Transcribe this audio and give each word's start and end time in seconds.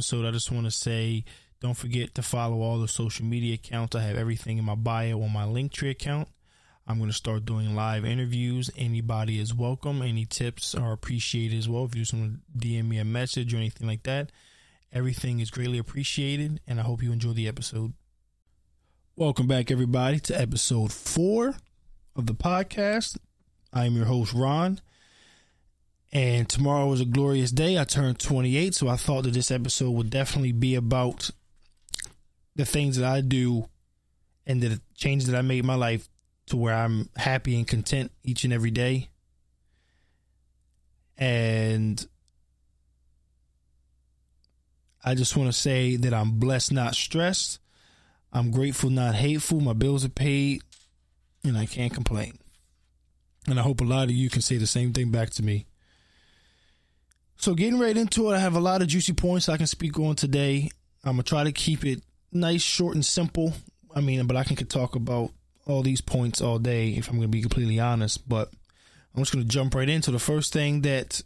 episode, 0.00 0.24
I 0.24 0.30
just 0.30 0.50
want 0.50 0.64
to 0.64 0.70
say 0.70 1.26
don't 1.60 1.76
forget 1.76 2.14
to 2.14 2.22
follow 2.22 2.62
all 2.62 2.80
the 2.80 2.88
social 2.88 3.26
media 3.26 3.56
accounts. 3.56 3.94
I 3.94 4.00
have 4.00 4.16
everything 4.16 4.56
in 4.56 4.64
my 4.64 4.74
bio 4.74 5.20
on 5.20 5.30
my 5.30 5.44
Linktree 5.44 5.90
account. 5.90 6.28
I'm 6.86 6.96
going 6.96 7.10
to 7.10 7.14
start 7.14 7.44
doing 7.44 7.76
live 7.76 8.06
interviews. 8.06 8.70
Anybody 8.78 9.38
is 9.38 9.52
welcome. 9.52 10.00
Any 10.00 10.24
tips 10.24 10.74
are 10.74 10.92
appreciated 10.92 11.58
as 11.58 11.68
well. 11.68 11.84
If 11.84 11.94
you 11.94 12.00
just 12.00 12.14
want 12.14 12.40
to 12.58 12.66
DM 12.66 12.88
me 12.88 12.96
a 12.96 13.04
message 13.04 13.52
or 13.52 13.58
anything 13.58 13.86
like 13.86 14.04
that, 14.04 14.32
everything 14.90 15.40
is 15.40 15.50
greatly 15.50 15.76
appreciated. 15.76 16.62
And 16.66 16.80
I 16.80 16.84
hope 16.84 17.02
you 17.02 17.12
enjoy 17.12 17.34
the 17.34 17.46
episode. 17.46 17.92
Welcome 19.16 19.48
back, 19.48 19.70
everybody, 19.70 20.18
to 20.18 20.40
episode 20.40 20.94
four 20.94 21.56
of 22.16 22.24
the 22.24 22.34
podcast. 22.34 23.18
I 23.70 23.84
am 23.84 23.96
your 23.96 24.06
host, 24.06 24.32
Ron. 24.32 24.80
And 26.12 26.48
tomorrow 26.48 26.86
was 26.86 27.00
a 27.00 27.04
glorious 27.04 27.52
day. 27.52 27.78
I 27.78 27.84
turned 27.84 28.18
28, 28.18 28.74
so 28.74 28.88
I 28.88 28.96
thought 28.96 29.24
that 29.24 29.34
this 29.34 29.50
episode 29.50 29.90
would 29.90 30.10
definitely 30.10 30.52
be 30.52 30.74
about 30.74 31.30
the 32.56 32.64
things 32.64 32.96
that 32.96 33.08
I 33.08 33.20
do 33.20 33.68
and 34.46 34.60
the 34.60 34.80
changes 34.96 35.28
that 35.28 35.38
I 35.38 35.42
made 35.42 35.60
in 35.60 35.66
my 35.66 35.76
life 35.76 36.08
to 36.46 36.56
where 36.56 36.74
I'm 36.74 37.08
happy 37.16 37.56
and 37.56 37.66
content 37.66 38.10
each 38.24 38.42
and 38.42 38.52
every 38.52 38.72
day. 38.72 39.08
And 41.16 42.04
I 45.04 45.14
just 45.14 45.36
want 45.36 45.48
to 45.48 45.58
say 45.58 45.96
that 45.96 46.12
I'm 46.12 46.38
blessed, 46.38 46.72
not 46.72 46.94
stressed. 46.94 47.60
I'm 48.32 48.50
grateful, 48.50 48.90
not 48.90 49.14
hateful. 49.14 49.60
My 49.60 49.72
bills 49.72 50.04
are 50.04 50.10
paid, 50.10 50.62
and 51.44 51.56
I 51.56 51.66
can't 51.66 51.92
complain. 51.92 52.38
And 53.46 53.58
I 53.58 53.62
hope 53.62 53.80
a 53.80 53.84
lot 53.84 54.04
of 54.04 54.12
you 54.12 54.28
can 54.28 54.42
say 54.42 54.56
the 54.56 54.66
same 54.66 54.92
thing 54.92 55.10
back 55.10 55.30
to 55.30 55.42
me. 55.42 55.66
So, 57.40 57.54
getting 57.54 57.78
right 57.78 57.96
into 57.96 58.30
it, 58.30 58.36
I 58.36 58.38
have 58.38 58.54
a 58.54 58.60
lot 58.60 58.82
of 58.82 58.88
juicy 58.88 59.14
points 59.14 59.48
I 59.48 59.56
can 59.56 59.66
speak 59.66 59.98
on 59.98 60.14
today. 60.14 60.68
I'm 61.02 61.16
to 61.16 61.22
try 61.22 61.42
to 61.42 61.52
keep 61.52 61.86
it 61.86 62.02
nice, 62.30 62.60
short, 62.60 62.94
and 62.94 63.02
simple. 63.02 63.54
I 63.94 64.02
mean, 64.02 64.26
but 64.26 64.36
I 64.36 64.44
can 64.44 64.58
talk 64.66 64.94
about 64.94 65.30
all 65.64 65.82
these 65.82 66.02
points 66.02 66.42
all 66.42 66.58
day 66.58 66.90
if 66.90 67.08
I'm 67.08 67.18
to 67.18 67.28
be 67.28 67.40
completely 67.40 67.80
honest. 67.80 68.28
But 68.28 68.50
I'm 69.14 69.22
just 69.22 69.32
to 69.32 69.42
jump 69.42 69.74
right 69.74 69.88
into 69.88 70.10
the 70.10 70.18
first 70.18 70.52
thing 70.52 70.82
that 70.82 71.22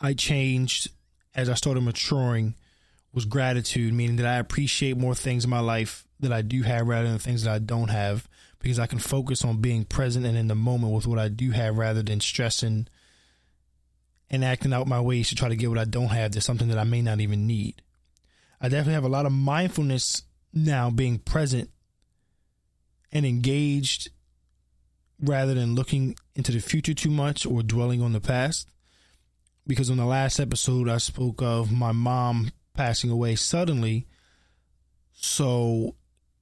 I 0.00 0.14
changed 0.14 0.90
as 1.34 1.50
I 1.50 1.54
started 1.54 1.80
maturing 1.80 2.54
was 3.12 3.24
gratitude, 3.24 3.92
meaning 3.92 4.14
that 4.16 4.26
I 4.26 4.36
appreciate 4.36 4.96
more 4.96 5.16
things 5.16 5.42
in 5.42 5.50
my 5.50 5.58
life 5.58 6.06
that 6.20 6.32
I 6.32 6.42
do 6.42 6.62
have 6.62 6.86
rather 6.86 7.08
than 7.08 7.18
things 7.18 7.42
that 7.42 7.52
I 7.52 7.58
don't 7.58 7.90
have 7.90 8.28
because 8.60 8.78
I 8.78 8.86
can 8.86 9.00
focus 9.00 9.44
on 9.44 9.56
being 9.56 9.84
present 9.84 10.26
and 10.26 10.36
in 10.36 10.46
the 10.46 10.54
moment 10.54 10.92
with 10.92 11.08
what 11.08 11.18
I 11.18 11.26
do 11.26 11.50
have 11.50 11.76
rather 11.76 12.04
than 12.04 12.20
stressing 12.20 12.86
and 14.30 14.44
acting 14.44 14.72
out 14.72 14.86
my 14.86 15.00
ways 15.00 15.28
to 15.28 15.34
try 15.34 15.48
to 15.48 15.56
get 15.56 15.68
what 15.68 15.78
I 15.78 15.84
don't 15.84 16.08
have 16.08 16.32
to 16.32 16.40
something 16.40 16.68
that 16.68 16.78
I 16.78 16.84
may 16.84 17.02
not 17.02 17.20
even 17.20 17.46
need. 17.46 17.82
I 18.60 18.68
definitely 18.68 18.94
have 18.94 19.04
a 19.04 19.08
lot 19.08 19.26
of 19.26 19.32
mindfulness 19.32 20.22
now 20.52 20.90
being 20.90 21.18
present 21.18 21.70
and 23.12 23.26
engaged 23.26 24.10
rather 25.20 25.54
than 25.54 25.74
looking 25.74 26.16
into 26.34 26.52
the 26.52 26.60
future 26.60 26.94
too 26.94 27.10
much 27.10 27.46
or 27.46 27.62
dwelling 27.62 28.02
on 28.02 28.12
the 28.12 28.20
past. 28.20 28.68
Because 29.66 29.90
on 29.90 29.96
the 29.96 30.04
last 30.04 30.40
episode, 30.40 30.88
I 30.88 30.98
spoke 30.98 31.40
of 31.42 31.72
my 31.72 31.92
mom 31.92 32.50
passing 32.74 33.10
away 33.10 33.34
suddenly. 33.34 34.06
So, 35.12 35.94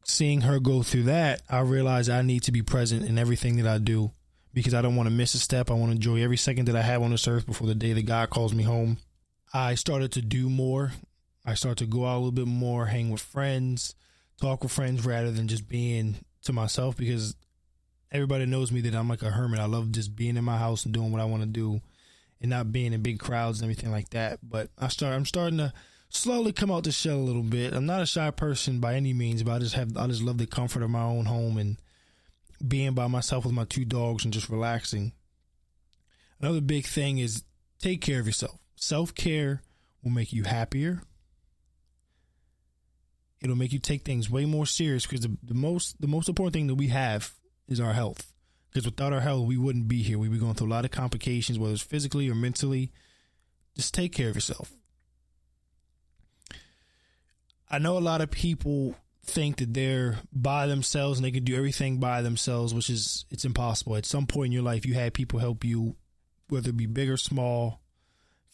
seeing 0.05 0.41
her 0.41 0.59
go 0.59 0.83
through 0.83 1.05
that, 1.05 1.43
I 1.49 1.61
realized 1.61 2.11
I 2.11 2.23
need 2.23 2.43
to 2.45 2.53
be 2.53 2.63
present 2.63 3.05
in 3.05 3.19
everything 3.19 3.57
that 3.57 3.67
I 3.67 3.79
do 3.79 4.13
because 4.55 4.75
I 4.75 4.83
don't 4.83 4.97
want 4.97 5.09
to 5.09 5.15
miss 5.15 5.35
a 5.35 5.39
step. 5.39 5.71
I 5.71 5.75
want 5.75 5.91
to 5.91 5.97
enjoy 5.97 6.23
every 6.23 6.37
second 6.37 6.67
that 6.67 6.77
I 6.77 6.83
have 6.83 7.03
on 7.03 7.11
this 7.11 7.29
earth 7.29 7.47
before 7.47 7.67
the 7.67 7.75
day 7.75 7.93
that 7.93 8.07
God 8.07 8.31
calls 8.31 8.55
me 8.55 8.65
home. 8.65 8.99
I 9.53 9.75
started 9.75 10.13
to 10.13 10.23
do 10.23 10.49
more. 10.49 10.93
I 11.45 11.55
started 11.55 11.79
to 11.85 11.91
go 11.91 12.07
out 12.07 12.17
a 12.17 12.19
little 12.19 12.33
bit 12.33 12.47
more, 12.47 12.87
hang 12.87 13.11
with 13.11 13.21
friends, 13.21 13.95
talk 14.41 14.63
with 14.63 14.73
friends 14.73 15.05
rather 15.05 15.31
than 15.31 15.49
just 15.49 15.69
being 15.69 16.17
to 16.45 16.53
myself 16.53 16.97
because 16.97 17.35
everybody 18.11 18.47
knows 18.47 18.71
me 18.71 18.81
that 18.83 18.95
I'm 18.95 19.09
like 19.09 19.23
a 19.23 19.31
hermit. 19.31 19.61
I 19.61 19.65
love 19.65 19.93
just 19.93 20.15
being 20.15 20.37
in 20.37 20.45
my 20.45 20.59
house 20.59 20.85
and 20.85 20.95
doing 20.95 21.11
what 21.11 21.21
I 21.21 21.25
want 21.25 21.43
to 21.43 21.49
do 21.49 21.81
and 22.41 22.51
not 22.51 22.73
being 22.73 22.93
in 22.93 23.03
big 23.03 23.19
crowds 23.19 23.61
and 23.61 23.71
everything 23.71 23.91
like 23.91 24.11
that. 24.11 24.39
But 24.43 24.69
I 24.79 24.89
start 24.89 25.15
I'm 25.15 25.27
starting 25.27 25.59
to 25.59 25.73
slowly 26.11 26.53
come 26.53 26.71
out 26.71 26.85
the 26.85 26.93
shell 26.93 27.17
a 27.17 27.19
little 27.19 27.43
bit. 27.43 27.73
I'm 27.73 27.87
not 27.87 28.03
a 28.03 28.07
shy 28.07 28.31
person 28.31 28.81
by 28.81 28.95
any 28.95 29.13
means, 29.13 29.43
but 29.43 29.53
I 29.53 29.59
just 29.59 29.75
have 29.75 29.97
I 29.97 30.07
just 30.07 30.23
love 30.23 30.39
the 30.39 30.47
comfort 30.47 30.83
of 30.83 30.91
my 30.91 31.03
own 31.03 31.25
home 31.25 31.57
and 31.57 31.79
being 32.67 32.95
by 32.95 33.07
myself 33.07 33.45
with 33.45 33.55
my 33.55 33.65
two 33.65 33.85
dogs 33.85 34.25
and 34.25 34.33
just 34.33 34.49
relaxing. 34.49 35.13
Another 36.41 36.61
big 36.61 36.87
thing 36.87 37.19
is 37.19 37.45
take 37.79 38.01
care 38.01 38.21
of 38.21 38.27
yourself. 38.27 38.59
Self 38.77 39.15
care 39.15 39.63
will 40.03 40.11
make 40.11 40.33
you 40.33 40.45
happier. 40.45 41.03
It'll 43.41 43.57
make 43.57 43.73
you 43.73 43.79
take 43.79 44.03
things 44.03 44.31
way 44.31 44.45
more 44.45 44.67
serious 44.67 45.07
because 45.07 45.21
the, 45.21 45.37
the 45.43 45.55
most 45.55 46.01
the 46.01 46.07
most 46.07 46.29
important 46.29 46.55
thing 46.55 46.69
that 46.69 46.77
we 46.77 46.89
have 46.89 47.33
is 47.69 47.81
our 47.81 47.93
health. 47.93 48.33
Because 48.71 48.87
without 48.87 49.13
our 49.13 49.21
health, 49.21 49.47
we 49.47 49.59
wouldn't 49.59 49.89
be 49.89 50.03
here. 50.03 50.19
We'd 50.19 50.33
be 50.33 50.39
going 50.39 50.55
through 50.55 50.69
a 50.69 50.71
lot 50.71 50.85
of 50.85 50.91
complications, 50.91 51.59
whether 51.59 51.75
it's 51.75 51.83
physically 51.83 52.31
or 52.31 52.35
mentally. 52.35 52.91
Just 53.77 53.93
take 53.93 54.13
care 54.13 54.29
of 54.29 54.35
yourself. 54.35 54.73
I 57.71 57.79
know 57.79 57.99
a 57.99 58.01
lot 58.01 58.21
of 58.21 58.31
people 58.31 58.95
think 59.25 59.59
that 59.59 59.73
they're 59.73 60.19
by 60.33 60.67
themselves 60.67 61.19
and 61.19 61.25
they 61.25 61.31
can 61.31 61.45
do 61.45 61.57
everything 61.57 61.99
by 61.99 62.23
themselves, 62.23 62.75
which 62.75 62.91
is 62.91 63.25
it's 63.31 63.45
impossible. 63.45 63.97
At 63.97 64.07
some 64.07 64.27
point 64.27 64.47
in 64.47 64.53
your 64.53 64.63
life, 64.63 64.85
you 64.85 64.95
had 64.95 65.15
people 65.15 65.39
help 65.39 65.65
you, 65.65 65.97
whether 66.49 66.71
it 66.71 66.77
be 66.77 66.87
big 66.87 67.09
or 67.09 67.17
small, 67.17 67.81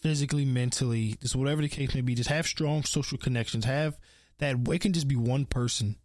physically, 0.00 0.44
mentally, 0.44 1.16
just 1.20 1.36
whatever 1.36 1.62
the 1.62 1.68
case 1.68 1.94
may 1.94 2.02
be. 2.02 2.14
Just 2.14 2.28
have 2.28 2.46
strong 2.46 2.82
social 2.84 3.18
connections. 3.18 3.64
Have 3.64 3.98
that. 4.38 4.56
It 4.70 4.80
can 4.80 4.92
just 4.92 5.08
be 5.08 5.16
one 5.16 5.46
person 5.46 5.96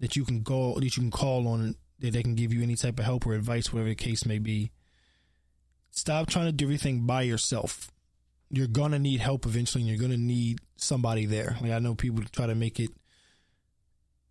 that 0.00 0.14
you 0.14 0.24
can 0.24 0.42
go 0.42 0.74
that 0.74 0.96
you 0.96 1.02
can 1.02 1.10
call 1.10 1.48
on 1.48 1.74
that 1.98 2.12
they 2.12 2.22
can 2.22 2.34
give 2.34 2.52
you 2.52 2.62
any 2.62 2.76
type 2.76 2.98
of 2.98 3.04
help 3.04 3.26
or 3.26 3.34
advice, 3.34 3.72
whatever 3.72 3.88
the 3.88 3.94
case 3.94 4.24
may 4.24 4.38
be. 4.38 4.70
Stop 5.90 6.28
trying 6.28 6.46
to 6.46 6.52
do 6.52 6.66
everything 6.66 7.06
by 7.06 7.22
yourself. 7.22 7.90
You're 8.50 8.66
gonna 8.66 8.98
need 8.98 9.18
help 9.20 9.46
eventually, 9.46 9.82
and 9.82 9.90
you're 9.90 10.00
gonna 10.00 10.16
need 10.16 10.60
somebody 10.76 11.26
there. 11.26 11.56
Like 11.60 11.72
I 11.72 11.80
know 11.80 11.94
people 11.94 12.22
try 12.30 12.46
to 12.46 12.54
make 12.54 12.78
it 12.78 12.90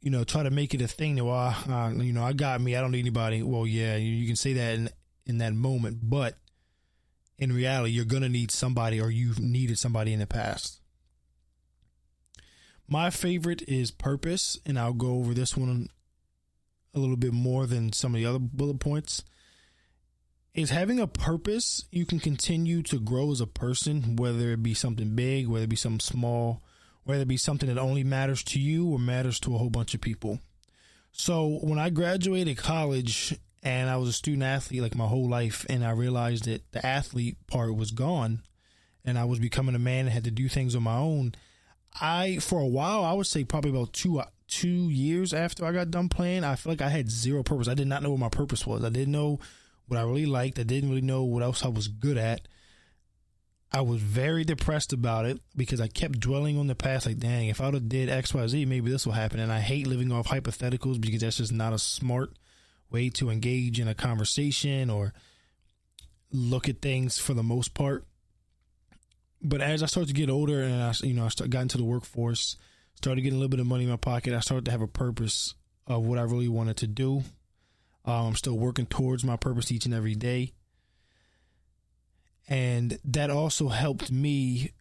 you 0.06 0.12
know, 0.12 0.24
try 0.24 0.44
to 0.44 0.52
make 0.52 0.76
it 0.76 0.84
a 0.84 0.88
thing 0.88 1.16
that, 1.16 1.26
well, 1.26 1.58
uh, 1.68 1.90
you 1.90 2.14
know, 2.14 2.24
I 2.24 2.34
got 2.34 2.62
me. 2.62 2.76
I 2.76 2.82
don't 2.82 2.92
need 2.92 3.00
anybody. 3.00 3.42
Well, 3.42 3.66
yeah, 3.66 3.96
you, 3.96 4.12
you 4.12 4.28
can 4.28 4.36
say 4.36 4.54
that 4.54 4.76
in, 4.76 4.90
in 5.26 5.40
that 5.40 5.56
moment, 5.56 5.98
but 6.04 6.38
in 7.40 7.52
reality, 7.52 7.92
you're 7.92 8.06
going 8.06 8.22
to 8.22 8.30
need 8.30 8.52
somebody 8.52 9.02
or 9.02 9.10
you've 9.10 9.40
needed 9.40 9.80
somebody 9.80 10.14
in 10.14 10.20
the 10.20 10.28
past. 10.28 10.80
My 12.88 13.10
favorite 13.10 13.64
is 13.68 13.90
purpose, 13.90 14.60
and 14.64 14.78
I'll 14.78 14.94
go 14.94 15.16
over 15.16 15.34
this 15.34 15.58
one 15.58 15.90
a 16.94 17.00
little 17.00 17.18
bit 17.18 17.34
more 17.34 17.66
than 17.66 17.92
some 17.92 18.14
of 18.14 18.22
the 18.22 18.28
other 18.28 18.38
bullet 18.38 18.80
points. 18.80 19.24
Is 20.54 20.70
having 20.70 21.00
a 21.00 21.08
purpose, 21.08 21.86
you 21.92 22.06
can 22.06 22.20
continue 22.20 22.84
to 22.84 23.00
grow 23.00 23.32
as 23.32 23.42
a 23.42 23.48
person, 23.48 24.18
whether 24.18 24.52
it 24.52 24.62
be 24.62 24.76
something 24.76 25.16
big, 25.16 25.48
whether 25.48 25.64
it 25.64 25.70
be 25.70 25.76
something 25.76 26.00
small, 26.00 26.62
whether 27.06 27.22
it 27.22 27.28
be 27.28 27.38
something 27.38 27.70
that 27.70 27.80
only 27.80 28.04
matters 28.04 28.44
to 28.44 28.60
you 28.60 28.90
or 28.90 29.00
matters 29.00 29.40
to 29.40 29.56
a 29.56 29.58
whole 29.58 29.70
bunch 29.70 29.94
of 29.94 30.02
people. 30.02 30.40
So 31.12 31.60
when 31.62 31.80
I 31.80 31.90
graduated 31.90 32.58
college 32.58 33.38
and 33.64 33.90
I 33.90 33.98
was 33.98 34.10
a 34.10 34.14
student 34.14 34.44
athlete 34.44 34.82
like 34.82 34.96
my 34.96 35.08
whole 35.08 35.30
life, 35.30 35.66
and 35.70 35.86
I 35.86 35.92
realized 35.92 36.46
that 36.46 36.72
the 36.72 36.86
athlete 36.86 37.38
part 37.48 37.76
was 37.76 37.92
gone, 37.92 38.42
and 39.06 39.18
I 39.18 39.26
was 39.26 39.40
becoming 39.40 39.76
a 39.76 39.80
man 39.80 40.06
and 40.06 40.10
had 40.10 40.26
to 40.26 40.32
do 40.32 40.50
things 40.50 40.76
on 40.76 40.84
my 40.84 40.98
own. 40.98 41.36
I 42.02 42.40
for 42.40 42.60
a 42.60 42.68
while 42.68 43.06
I 43.06 43.14
would 43.14 43.28
say 43.28 43.46
probably 43.46 43.72
about 43.72 43.94
two 43.94 44.22
two 44.48 44.90
years 44.90 45.34
after 45.34 45.66
I 45.66 45.72
got 45.72 45.92
done 45.92 46.10
playing, 46.10 46.44
I 46.44 46.56
feel 46.56 46.74
like 46.74 46.82
I 46.82 46.90
had 46.90 47.10
zero 47.10 47.44
purpose. 47.44 47.68
I 47.68 47.74
did 47.74 47.88
not 47.88 48.04
know 48.04 48.12
what 48.12 48.20
my 48.20 48.30
purpose 48.30 48.68
was. 48.68 48.84
I 48.84 48.90
didn't 48.90 49.14
know 49.14 49.40
what 49.88 50.00
I 50.00 50.04
really 50.04 50.26
liked. 50.26 50.60
I 50.60 50.64
didn't 50.64 50.90
really 50.90 51.02
know 51.02 51.24
what 51.24 51.44
else 51.44 51.64
I 51.64 51.70
was 51.70 51.88
good 51.88 52.18
at. 52.18 52.48
I 53.76 53.82
was 53.82 54.02
very 54.02 54.46
depressed 54.46 54.94
about 54.94 55.26
it 55.26 55.42
because 55.54 55.82
I 55.82 55.90
kept 55.90 56.22
dwelling 56.22 56.58
on 56.58 56.68
the 56.68 56.76
past. 56.76 57.06
Like, 57.06 57.18
dang, 57.18 57.50
if 57.50 57.60
I 57.60 57.66
would 57.66 57.74
have 57.74 57.90
did 57.90 58.08
X, 58.08 58.34
Y, 58.34 58.48
Z, 58.48 58.64
maybe 58.64 58.90
this 58.90 59.06
will 59.06 59.12
happen. 59.12 59.42
And 59.42 59.52
I 59.52 59.60
hate 59.60 59.86
living 59.86 60.14
off 60.14 60.30
hypotheticals 60.30 61.02
because 61.02 61.20
that's 61.20 61.36
just 61.36 61.52
not 61.52 61.74
a 61.74 61.78
smart 61.78 62.30
way 62.90 63.10
to 63.10 63.30
engage 63.30 63.78
in 63.78 63.90
a 63.90 63.94
conversation 63.94 64.90
or 64.90 65.14
look 66.32 66.70
at 66.70 66.82
things 66.82 67.20
for 67.20 67.34
the 67.34 67.44
most 67.44 67.74
part. 67.74 68.06
But 69.42 69.60
as 69.60 69.84
I 69.84 69.88
started 69.88 70.08
to 70.08 70.22
get 70.22 70.30
older 70.30 70.62
and 70.64 70.82
I, 70.82 70.94
you 71.04 71.14
know, 71.14 71.26
I 71.26 71.48
got 71.48 71.64
into 71.64 71.78
the 71.78 71.84
workforce, 71.84 72.56
started 72.96 73.24
getting 73.24 73.36
a 73.36 73.40
little 73.42 73.50
bit 73.50 73.60
of 73.60 73.68
money 73.68 73.84
in 73.84 73.90
my 73.90 73.98
pocket, 73.98 74.34
I 74.34 74.40
started 74.40 74.64
to 74.66 74.72
have 74.72 74.82
a 74.82 74.88
purpose 74.88 75.54
of 75.86 76.06
what 76.06 76.18
I 76.18 76.22
really 76.22 76.48
wanted 76.48 76.78
to 76.78 76.88
do. 76.88 77.24
Um, 78.06 78.28
I'm 78.28 78.36
still 78.36 78.58
working 78.58 78.86
towards 78.86 79.26
my 79.26 79.36
purpose 79.36 79.70
each 79.70 79.84
and 79.84 79.94
every 79.94 80.16
day. 80.16 80.54
And 82.48 83.00
that 83.04 83.30
also 83.30 83.70
helped 83.70 84.12
me 84.12 84.72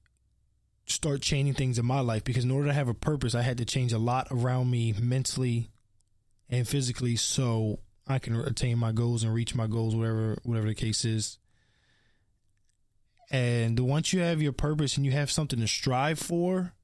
start 0.86 1.22
changing 1.22 1.54
things 1.54 1.78
in 1.78 1.86
my 1.86 2.00
life 2.00 2.24
because 2.24 2.44
in 2.44 2.50
order 2.50 2.68
to 2.68 2.74
have 2.74 2.88
a 2.88 2.94
purpose, 2.94 3.34
I 3.34 3.42
had 3.42 3.58
to 3.58 3.64
change 3.64 3.92
a 3.92 3.98
lot 3.98 4.28
around 4.30 4.70
me 4.70 4.94
mentally 5.00 5.70
and 6.50 6.68
physically 6.68 7.16
so 7.16 7.80
I 8.06 8.18
can 8.18 8.36
attain 8.36 8.78
my 8.78 8.92
goals 8.92 9.22
and 9.22 9.32
reach 9.32 9.54
my 9.54 9.66
goals, 9.66 9.96
whatever 9.96 10.38
whatever 10.42 10.68
the 10.68 10.74
case 10.74 11.04
is. 11.04 11.38
And 13.30 13.80
once 13.80 14.12
you 14.12 14.20
have 14.20 14.42
your 14.42 14.52
purpose 14.52 14.96
and 14.96 15.06
you 15.06 15.12
have 15.12 15.30
something 15.30 15.58
to 15.58 15.66
strive 15.66 16.18
for, 16.18 16.74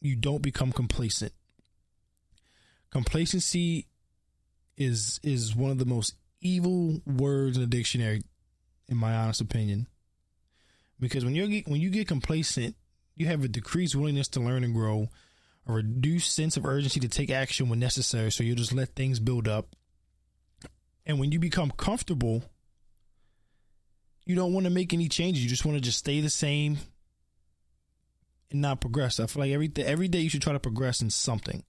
you 0.00 0.16
don't 0.16 0.42
become 0.42 0.72
complacent. 0.72 1.32
Complacency 2.90 3.86
is 4.76 5.20
is 5.22 5.54
one 5.54 5.70
of 5.70 5.78
the 5.78 5.84
most 5.84 6.14
evil 6.40 7.00
words 7.06 7.56
in 7.56 7.62
the 7.62 7.68
dictionary, 7.68 8.22
in 8.88 8.96
my 8.96 9.14
honest 9.14 9.40
opinion. 9.40 9.86
Because 11.00 11.24
when 11.24 11.34
you 11.34 11.62
when 11.66 11.80
you 11.80 11.90
get 11.90 12.08
complacent, 12.08 12.76
you 13.16 13.26
have 13.26 13.44
a 13.44 13.48
decreased 13.48 13.94
willingness 13.94 14.28
to 14.28 14.40
learn 14.40 14.64
and 14.64 14.74
grow, 14.74 15.08
a 15.66 15.72
reduced 15.72 16.34
sense 16.34 16.56
of 16.56 16.64
urgency 16.64 17.00
to 17.00 17.08
take 17.08 17.30
action 17.30 17.68
when 17.68 17.78
necessary. 17.78 18.30
So 18.30 18.44
you 18.44 18.54
just 18.54 18.72
let 18.72 18.94
things 18.94 19.20
build 19.20 19.48
up. 19.48 19.74
And 21.06 21.18
when 21.18 21.32
you 21.32 21.38
become 21.38 21.70
comfortable, 21.70 22.44
you 24.24 24.34
don't 24.34 24.54
want 24.54 24.64
to 24.64 24.70
make 24.70 24.94
any 24.94 25.08
changes. 25.08 25.42
You 25.42 25.50
just 25.50 25.64
want 25.64 25.76
to 25.76 25.82
just 25.82 25.98
stay 25.98 26.20
the 26.20 26.30
same 26.30 26.78
and 28.50 28.62
not 28.62 28.80
progress. 28.80 29.20
I 29.20 29.26
feel 29.26 29.42
like 29.42 29.52
every 29.52 29.70
every 29.78 30.08
day 30.08 30.20
you 30.20 30.30
should 30.30 30.42
try 30.42 30.52
to 30.52 30.60
progress 30.60 31.02
in 31.02 31.10
something. 31.10 31.64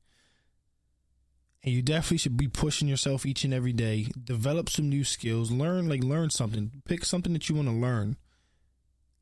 And 1.64 1.74
you 1.74 1.82
definitely 1.82 2.20
should 2.20 2.38
be 2.38 2.48
pushing 2.48 2.88
yourself 2.88 3.26
each 3.26 3.44
and 3.44 3.54
every 3.54 3.74
day. 3.74 4.08
Develop 4.24 4.70
some 4.70 4.88
new 4.88 5.04
skills. 5.04 5.52
Learn 5.52 5.90
like 5.90 6.04
learn 6.04 6.30
something. 6.30 6.72
Pick 6.86 7.04
something 7.04 7.34
that 7.34 7.50
you 7.50 7.56
want 7.56 7.68
to 7.68 7.74
learn. 7.74 8.18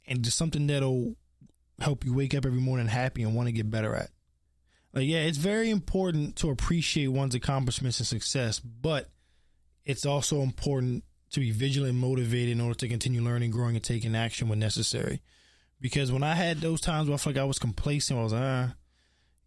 And 0.06 0.24
just 0.24 0.38
something 0.38 0.68
that'll 0.68 1.16
help 1.80 2.06
you 2.06 2.14
wake 2.14 2.34
up 2.36 2.46
every 2.46 2.60
morning 2.60 2.88
happy 2.88 3.24
and 3.24 3.36
want 3.36 3.48
to 3.48 3.54
get 3.54 3.70
better 3.70 3.96
at. 3.96 4.10
Like 4.94 5.08
yeah, 5.08 5.20
it's 5.20 5.38
very 5.38 5.70
important 5.70 6.36
to 6.38 6.50
appreciate 6.50 7.08
one's 7.08 7.36
accomplishments 7.36 8.00
and 8.00 8.08
success, 8.08 8.60
but 8.60 9.10
it's 9.86 10.06
also 10.06 10.42
important 10.42 11.04
to 11.32 11.40
be 11.40 11.52
vigilant 11.52 11.94
and 11.94 12.00
motivated 12.00 12.52
in 12.52 12.62
order 12.62 12.76
to 12.76 12.88
continue 12.88 13.22
learning, 13.22 13.52
growing, 13.52 13.76
and 13.76 13.84
taking 13.84 14.16
action 14.16 14.48
when 14.48 14.60
necessary. 14.60 15.22
Because 15.82 16.12
when 16.12 16.24
I 16.24 16.36
had 16.36 16.62
those 16.62 16.80
times 16.80 17.08
where 17.08 17.16
I 17.16 17.18
felt 17.18 17.36
like 17.36 17.42
I 17.42 17.46
was 17.46 17.60
complacent, 17.60 18.20
I 18.20 18.24
was 18.24 18.34
like, 18.34 18.42
ah, 18.44 18.74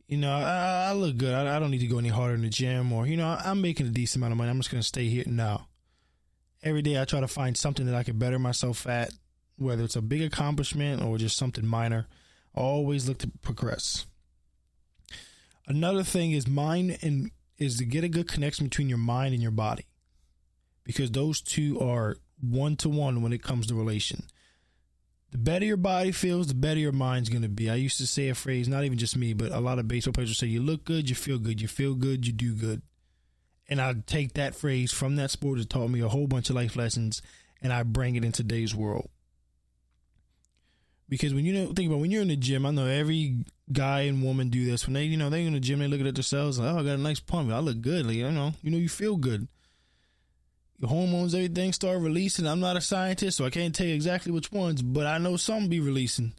you 0.08 0.18
know, 0.18 0.32
I, 0.32 0.88
I 0.88 0.92
look 0.92 1.16
good. 1.16 1.32
I, 1.32 1.56
I, 1.56 1.58
don't 1.58 1.70
need 1.70 1.80
to 1.80 1.86
go 1.86 1.98
any 1.98 2.08
harder 2.08 2.34
in 2.34 2.42
the 2.42 2.48
gym, 2.48 2.92
or 2.92 3.06
you 3.06 3.16
know, 3.16 3.38
I'm 3.42 3.60
making 3.60 3.86
a 3.86 3.90
decent 3.90 4.20
amount 4.20 4.32
of 4.32 4.38
money. 4.38 4.50
I'm 4.50 4.58
just 4.58 4.70
gonna 4.70 4.82
stay 4.82 5.06
here. 5.06 5.24
now. 5.26 5.68
every 6.62 6.82
day 6.82 7.00
I 7.00 7.04
try 7.04 7.20
to 7.20 7.28
find 7.28 7.56
something 7.56 7.86
that 7.86 7.94
I 7.94 8.02
can 8.02 8.18
better 8.18 8.38
myself 8.38 8.86
at, 8.86 9.10
whether 9.56 9.84
it's 9.84 9.96
a 9.96 10.02
big 10.02 10.22
accomplishment 10.22 11.02
or 11.02 11.18
just 11.18 11.36
something 11.36 11.66
minor. 11.66 12.06
Always 12.54 13.08
look 13.08 13.18
to 13.18 13.30
progress. 13.42 14.06
Another 15.66 16.02
thing 16.02 16.32
is 16.32 16.46
mind 16.46 16.98
and 17.02 17.30
is 17.58 17.78
to 17.78 17.84
get 17.84 18.04
a 18.04 18.08
good 18.08 18.28
connection 18.28 18.66
between 18.66 18.88
your 18.88 18.98
mind 18.98 19.34
and 19.34 19.42
your 19.42 19.50
body 19.50 19.86
because 20.84 21.10
those 21.10 21.40
two 21.40 21.80
are 21.80 22.16
one 22.40 22.76
to 22.76 22.88
one 22.88 23.22
when 23.22 23.32
it 23.32 23.42
comes 23.42 23.66
to 23.66 23.74
relation. 23.74 24.24
The 25.32 25.38
better 25.38 25.64
your 25.64 25.76
body 25.76 26.12
feels, 26.12 26.46
the 26.46 26.54
better 26.54 26.78
your 26.78 26.92
mind's 26.92 27.28
going 27.28 27.42
to 27.42 27.48
be. 27.48 27.68
I 27.68 27.74
used 27.74 27.98
to 27.98 28.06
say 28.06 28.28
a 28.28 28.34
phrase, 28.34 28.68
not 28.68 28.84
even 28.84 28.96
just 28.96 29.16
me, 29.16 29.32
but 29.32 29.50
a 29.50 29.60
lot 29.60 29.78
of 29.78 29.88
baseball 29.88 30.12
players 30.12 30.30
would 30.30 30.36
say, 30.36 30.46
You 30.46 30.62
look 30.62 30.84
good, 30.84 31.10
you 31.10 31.16
feel 31.16 31.38
good. 31.38 31.60
You 31.60 31.66
feel 31.66 31.94
good, 31.94 32.26
you 32.26 32.32
do 32.32 32.54
good. 32.54 32.82
And 33.68 33.80
I 33.80 33.92
take 34.06 34.34
that 34.34 34.54
phrase 34.54 34.92
from 34.92 35.16
that 35.16 35.32
sport 35.32 35.58
that 35.58 35.68
taught 35.68 35.90
me 35.90 36.00
a 36.00 36.08
whole 36.08 36.28
bunch 36.28 36.48
of 36.50 36.56
life 36.56 36.76
lessons 36.76 37.20
and 37.60 37.72
I 37.72 37.82
bring 37.82 38.14
it 38.14 38.24
in 38.24 38.30
today's 38.30 38.74
world. 38.74 39.10
Because 41.08 41.34
when 41.34 41.44
you 41.44 41.52
know, 41.52 41.72
think 41.72 41.88
about 41.88 42.00
when 42.00 42.10
you're 42.10 42.22
in 42.22 42.28
the 42.28 42.36
gym, 42.36 42.66
I 42.66 42.72
know 42.72 42.86
every 42.86 43.44
guy 43.72 44.02
and 44.02 44.22
woman 44.22 44.48
do 44.48 44.64
this. 44.64 44.86
When 44.86 44.94
they, 44.94 45.04
you 45.04 45.16
know, 45.16 45.30
they're 45.30 45.40
in 45.40 45.52
the 45.52 45.60
gym, 45.60 45.78
they 45.78 45.86
look 45.86 46.00
at 46.00 46.14
themselves 46.14 46.58
like, 46.58 46.74
oh, 46.74 46.80
I 46.80 46.82
got 46.82 46.94
a 46.94 46.98
nice 46.98 47.20
pump. 47.20 47.52
I 47.52 47.60
look 47.60 47.80
good. 47.80 48.06
Like, 48.06 48.16
you 48.16 48.30
know, 48.30 48.54
you 48.62 48.70
know, 48.72 48.78
you 48.78 48.88
feel 48.88 49.16
good 49.16 49.46
your 50.78 50.88
hormones, 50.88 51.34
everything 51.34 51.72
start 51.72 52.00
releasing. 52.00 52.46
I'm 52.46 52.60
not 52.60 52.76
a 52.76 52.80
scientist, 52.80 53.38
so 53.38 53.44
I 53.44 53.50
can't 53.50 53.74
tell 53.74 53.86
you 53.86 53.94
exactly 53.94 54.32
which 54.32 54.52
ones, 54.52 54.82
but 54.82 55.06
I 55.06 55.18
know 55.18 55.36
some 55.36 55.68
be 55.68 55.80
releasing. 55.80 56.34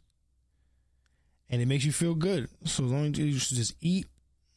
And 1.50 1.62
it 1.62 1.66
makes 1.66 1.84
you 1.84 1.92
feel 1.92 2.14
good. 2.14 2.48
So 2.64 2.84
as 2.84 2.92
long 2.92 3.06
as 3.06 3.18
you 3.18 3.32
just 3.32 3.74
eat 3.80 4.06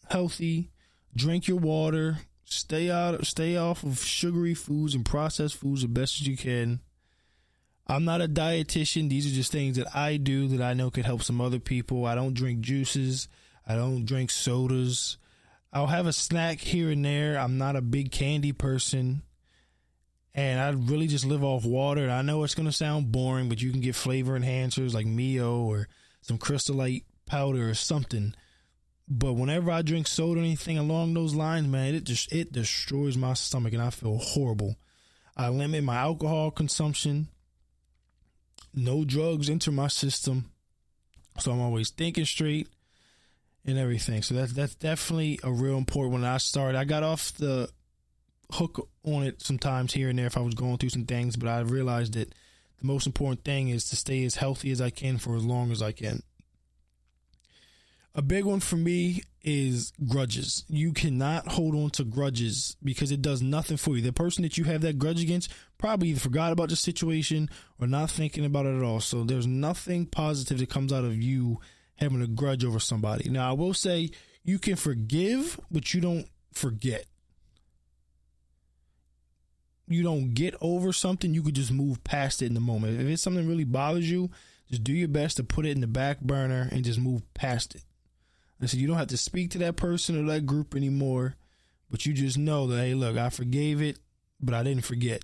healthy, 0.10 0.72
drink 1.16 1.48
your 1.48 1.58
water, 1.58 2.18
stay 2.44 2.92
out 2.92 3.26
stay 3.26 3.56
off 3.56 3.84
of 3.84 4.00
sugary 4.00 4.54
foods 4.54 4.94
and 4.94 5.06
processed 5.06 5.56
foods 5.56 5.84
as 5.84 5.90
best 5.90 6.20
as 6.22 6.28
you 6.28 6.36
can. 6.36 6.82
I'm 7.92 8.06
not 8.06 8.22
a 8.22 8.28
dietitian. 8.28 9.10
These 9.10 9.28
are 9.28 9.36
just 9.36 9.52
things 9.52 9.76
that 9.76 9.94
I 9.94 10.16
do 10.16 10.48
that 10.48 10.62
I 10.62 10.74
know 10.74 10.90
could 10.90 11.06
help 11.06 11.24
some 11.24 11.42
other 11.42 11.60
people. 11.60 12.06
I 12.06 12.16
don't 12.16 12.34
drink 12.34 12.62
juices. 12.62 13.28
I 13.68 13.76
don't 13.76 14.06
drink 14.06 14.32
sodas. 14.32 15.18
I'll 15.74 15.88
have 15.88 16.08
a 16.08 16.14
snack 16.14 16.60
here 16.60 16.90
and 16.90 17.04
there. 17.04 17.38
I'm 17.38 17.58
not 17.58 17.76
a 17.76 17.82
big 17.82 18.12
candy 18.12 18.54
person 18.54 19.24
and 20.34 20.60
I 20.62 20.70
really 20.70 21.08
just 21.08 21.26
live 21.26 21.44
off 21.44 21.66
water. 21.66 22.04
And 22.04 22.14
I 22.14 22.22
know 22.22 22.46
it's 22.46 22.56
going 22.56 22.68
to 22.68 22.72
sound 22.72 23.12
boring, 23.12 23.50
but 23.50 23.62
you 23.62 23.72
can 23.72 23.82
get 23.82 23.96
flavor 23.96 24.40
enhancers 24.40 24.94
like 24.94 25.06
Mio 25.06 25.60
or 25.64 25.90
some 26.22 26.38
Crystal 26.38 26.76
Light 26.76 27.04
powder 27.26 27.70
or 27.70 27.74
something. 27.74 28.34
But 29.10 29.34
whenever 29.34 29.70
I 29.70 29.82
drink 29.82 30.08
soda 30.08 30.40
or 30.40 30.44
anything 30.44 30.78
along 30.78 31.14
those 31.14 31.36
lines, 31.36 31.68
man, 31.68 31.94
it 31.94 32.06
just 32.06 32.32
it 32.32 32.54
destroys 32.54 33.18
my 33.18 33.34
stomach 33.34 33.74
and 33.74 33.82
I 33.82 33.90
feel 33.90 34.18
horrible. 34.18 34.78
I 35.36 35.50
limit 35.50 35.84
my 35.84 35.98
alcohol 35.98 36.52
consumption. 36.52 37.28
No 38.74 39.04
drugs 39.04 39.50
enter 39.50 39.72
my 39.72 39.88
system. 39.88 40.52
So 41.40 41.52
I'm 41.52 41.62
always 41.62 41.90
thinking 41.90 42.26
straight 42.26 42.68
and 43.66 43.78
everything. 43.78 44.22
So 44.22 44.34
that's 44.34 44.54
that's 44.54 44.76
definitely 44.76 45.40
a 45.44 45.52
real 45.52 45.78
important 45.78 46.14
when 46.14 46.26
I 46.26 46.38
started. 46.38 46.78
I 46.78 46.84
got 46.84 47.04
off 47.04 47.34
the 47.34 47.70
hook 48.54 48.90
on 49.04 49.24
it 49.24 49.42
sometimes 49.42 49.94
here 49.94 50.10
and 50.10 50.20
there 50.20 50.28
if 50.28 50.38
I 50.38 50.42
was 50.42 50.56
going 50.56 50.78
through 50.78 50.90
some 50.90 51.06
things, 51.06 51.36
but 51.36 51.50
I 51.50 51.60
realized 51.62 52.14
that 52.14 52.34
the 52.80 52.88
most 52.88 53.06
important 53.06 53.44
thing 53.44 53.70
is 53.70 53.90
to 53.90 53.96
stay 53.96 54.26
as 54.26 54.36
healthy 54.36 54.72
as 54.72 54.82
I 54.82 54.90
can 54.90 55.18
for 55.18 55.36
as 55.36 55.46
long 55.46 55.72
as 55.72 55.82
I 55.82 55.92
can. 55.92 56.24
A 58.14 58.22
big 58.22 58.44
one 58.44 58.60
for 58.60 58.76
me 58.76 59.24
is 59.42 59.94
grudges. 60.06 60.66
You 60.68 60.92
cannot 60.92 61.48
hold 61.48 61.76
on 61.76 61.92
to 61.92 62.04
grudges 62.04 62.76
because 62.84 63.12
it 63.12 63.22
does 63.22 63.42
nothing 63.42 63.78
for 63.78 63.96
you. 63.96 64.02
The 64.02 64.12
person 64.12 64.44
that 64.44 64.58
you 64.58 64.66
have 64.66 64.82
that 64.82 65.00
grudge 65.00 65.22
against 65.22 65.52
probably 65.78 66.10
either 66.10 66.20
forgot 66.20 66.52
about 66.52 66.70
the 66.70 66.76
situation 66.76 67.50
or 67.80 67.88
not 67.88 68.12
thinking 68.12 68.44
about 68.44 68.66
it 68.66 68.76
at 68.76 68.84
all. 68.84 69.00
So 69.00 69.24
there's 69.24 69.48
nothing 69.48 70.06
positive 70.06 70.60
that 70.60 70.70
comes 70.70 70.92
out 70.92 71.06
of 71.06 71.22
you 71.22 71.60
having 71.96 72.22
a 72.22 72.28
grudge 72.28 72.66
over 72.66 72.80
somebody. 72.80 73.30
Now, 73.30 73.50
I 73.50 73.54
will 73.54 73.74
say 73.74 74.10
you 74.44 74.60
can 74.60 74.76
forgive, 74.76 75.60
but 75.72 75.94
you 75.94 76.02
don't 76.02 76.28
forget 76.52 77.06
you 79.92 80.04
don't 80.04 80.34
get 80.34 80.56
over 80.62 80.94
something, 80.94 81.34
you 81.34 81.44
could 81.44 81.56
just 81.56 81.72
move 81.72 82.04
past 82.04 82.42
it 82.42 82.48
in 82.48 82.54
the 82.54 82.60
moment. 82.60 83.00
If 83.00 83.08
it's 83.08 83.22
something 83.22 83.48
really 83.48 83.64
bothers 83.64 84.10
you, 84.10 84.30
just 84.70 84.84
do 84.84 84.94
your 84.94 85.08
best 85.08 85.38
to 85.38 85.44
put 85.44 85.66
it 85.66 85.72
in 85.72 85.82
the 85.82 85.88
back 85.88 86.22
burner 86.22 86.70
and 86.72 86.84
just 86.84 87.00
move 87.00 87.22
past 87.34 87.76
it. 87.76 87.84
I 88.62 88.66
said 88.66 88.80
you 88.80 88.88
don't 88.88 88.98
have 88.98 89.08
to 89.08 89.18
speak 89.18 89.52
to 89.52 89.58
that 89.60 89.76
person 89.76 90.18
or 90.18 90.32
that 90.32 90.46
group 90.46 90.76
anymore, 90.76 91.36
but 91.90 92.06
you 92.06 92.14
just 92.14 92.38
know 92.38 92.68
that 92.68 92.78
hey, 92.78 92.94
look, 92.94 93.18
I 93.18 93.30
forgave 93.30 93.82
it, 93.82 94.00
but 94.40 94.54
I 94.54 94.64
didn't 94.64 94.86
forget. 94.86 95.24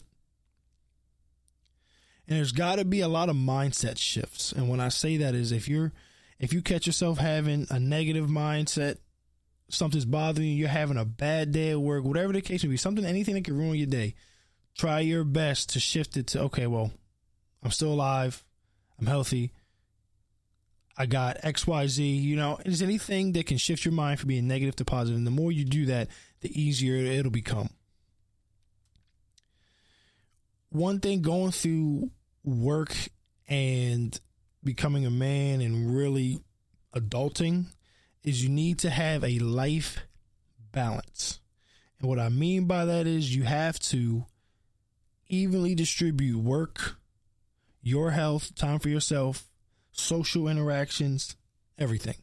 And 2.27 2.37
there's 2.37 2.51
got 2.51 2.77
to 2.77 2.85
be 2.85 2.99
a 3.01 3.07
lot 3.07 3.29
of 3.29 3.35
mindset 3.35 3.97
shifts. 3.97 4.51
And 4.51 4.67
when 4.67 4.81
I 4.81 4.89
say 4.89 5.17
that 5.17 5.35
is 5.35 5.51
if 5.51 5.67
you're 5.67 5.93
if 6.39 6.53
you 6.53 6.61
catch 6.61 6.85
yourself 6.85 7.19
having 7.19 7.67
a 7.69 7.79
negative 7.79 8.27
mindset, 8.27 8.97
something's 9.69 10.05
bothering 10.05 10.47
you, 10.47 10.53
you're 10.53 10.67
having 10.67 10.97
a 10.97 11.05
bad 11.05 11.51
day 11.51 11.71
at 11.71 11.81
work, 11.81 12.03
whatever 12.03 12.33
the 12.33 12.41
case 12.41 12.63
may 12.63 12.69
be, 12.69 12.77
something 12.77 13.05
anything 13.05 13.35
that 13.35 13.45
can 13.45 13.57
ruin 13.57 13.75
your 13.75 13.87
day 13.87 14.15
try 14.77 14.99
your 14.99 15.23
best 15.23 15.69
to 15.71 15.79
shift 15.79 16.15
it 16.17 16.27
to 16.27 16.41
okay, 16.41 16.67
well, 16.67 16.91
I'm 17.63 17.71
still 17.71 17.91
alive, 17.91 18.43
I'm 18.99 19.07
healthy, 19.07 19.51
I 20.97 21.05
got 21.05 21.41
XYZ, 21.43 22.21
you 22.21 22.35
know, 22.35 22.59
is 22.65 22.81
anything 22.81 23.33
that 23.33 23.45
can 23.45 23.57
shift 23.57 23.85
your 23.85 23.93
mind 23.93 24.19
from 24.19 24.29
being 24.29 24.47
negative 24.47 24.75
to 24.77 24.85
positive. 24.85 25.17
And 25.17 25.27
the 25.27 25.31
more 25.31 25.51
you 25.51 25.63
do 25.63 25.85
that, 25.85 26.09
the 26.41 26.59
easier 26.59 26.95
it'll 26.95 27.31
become. 27.31 27.69
One 30.69 30.99
thing 30.99 31.21
going 31.21 31.51
through 31.51 32.11
work 32.43 32.95
and 33.47 34.19
becoming 34.63 35.05
a 35.05 35.11
man 35.11 35.61
and 35.61 35.95
really 35.95 36.39
adulting 36.95 37.65
is 38.23 38.43
you 38.43 38.49
need 38.49 38.79
to 38.79 38.89
have 38.89 39.23
a 39.23 39.39
life 39.39 39.99
balance. 40.71 41.39
And 41.99 42.09
what 42.09 42.19
I 42.19 42.29
mean 42.29 42.65
by 42.65 42.85
that 42.85 43.07
is 43.07 43.35
you 43.35 43.43
have 43.43 43.79
to 43.79 44.25
evenly 45.27 45.75
distribute 45.75 46.39
work, 46.39 46.97
your 47.81 48.11
health, 48.11 48.55
time 48.55 48.79
for 48.79 48.89
yourself, 48.89 49.46
social 49.97 50.47
interactions, 50.47 51.35
everything. 51.77 52.15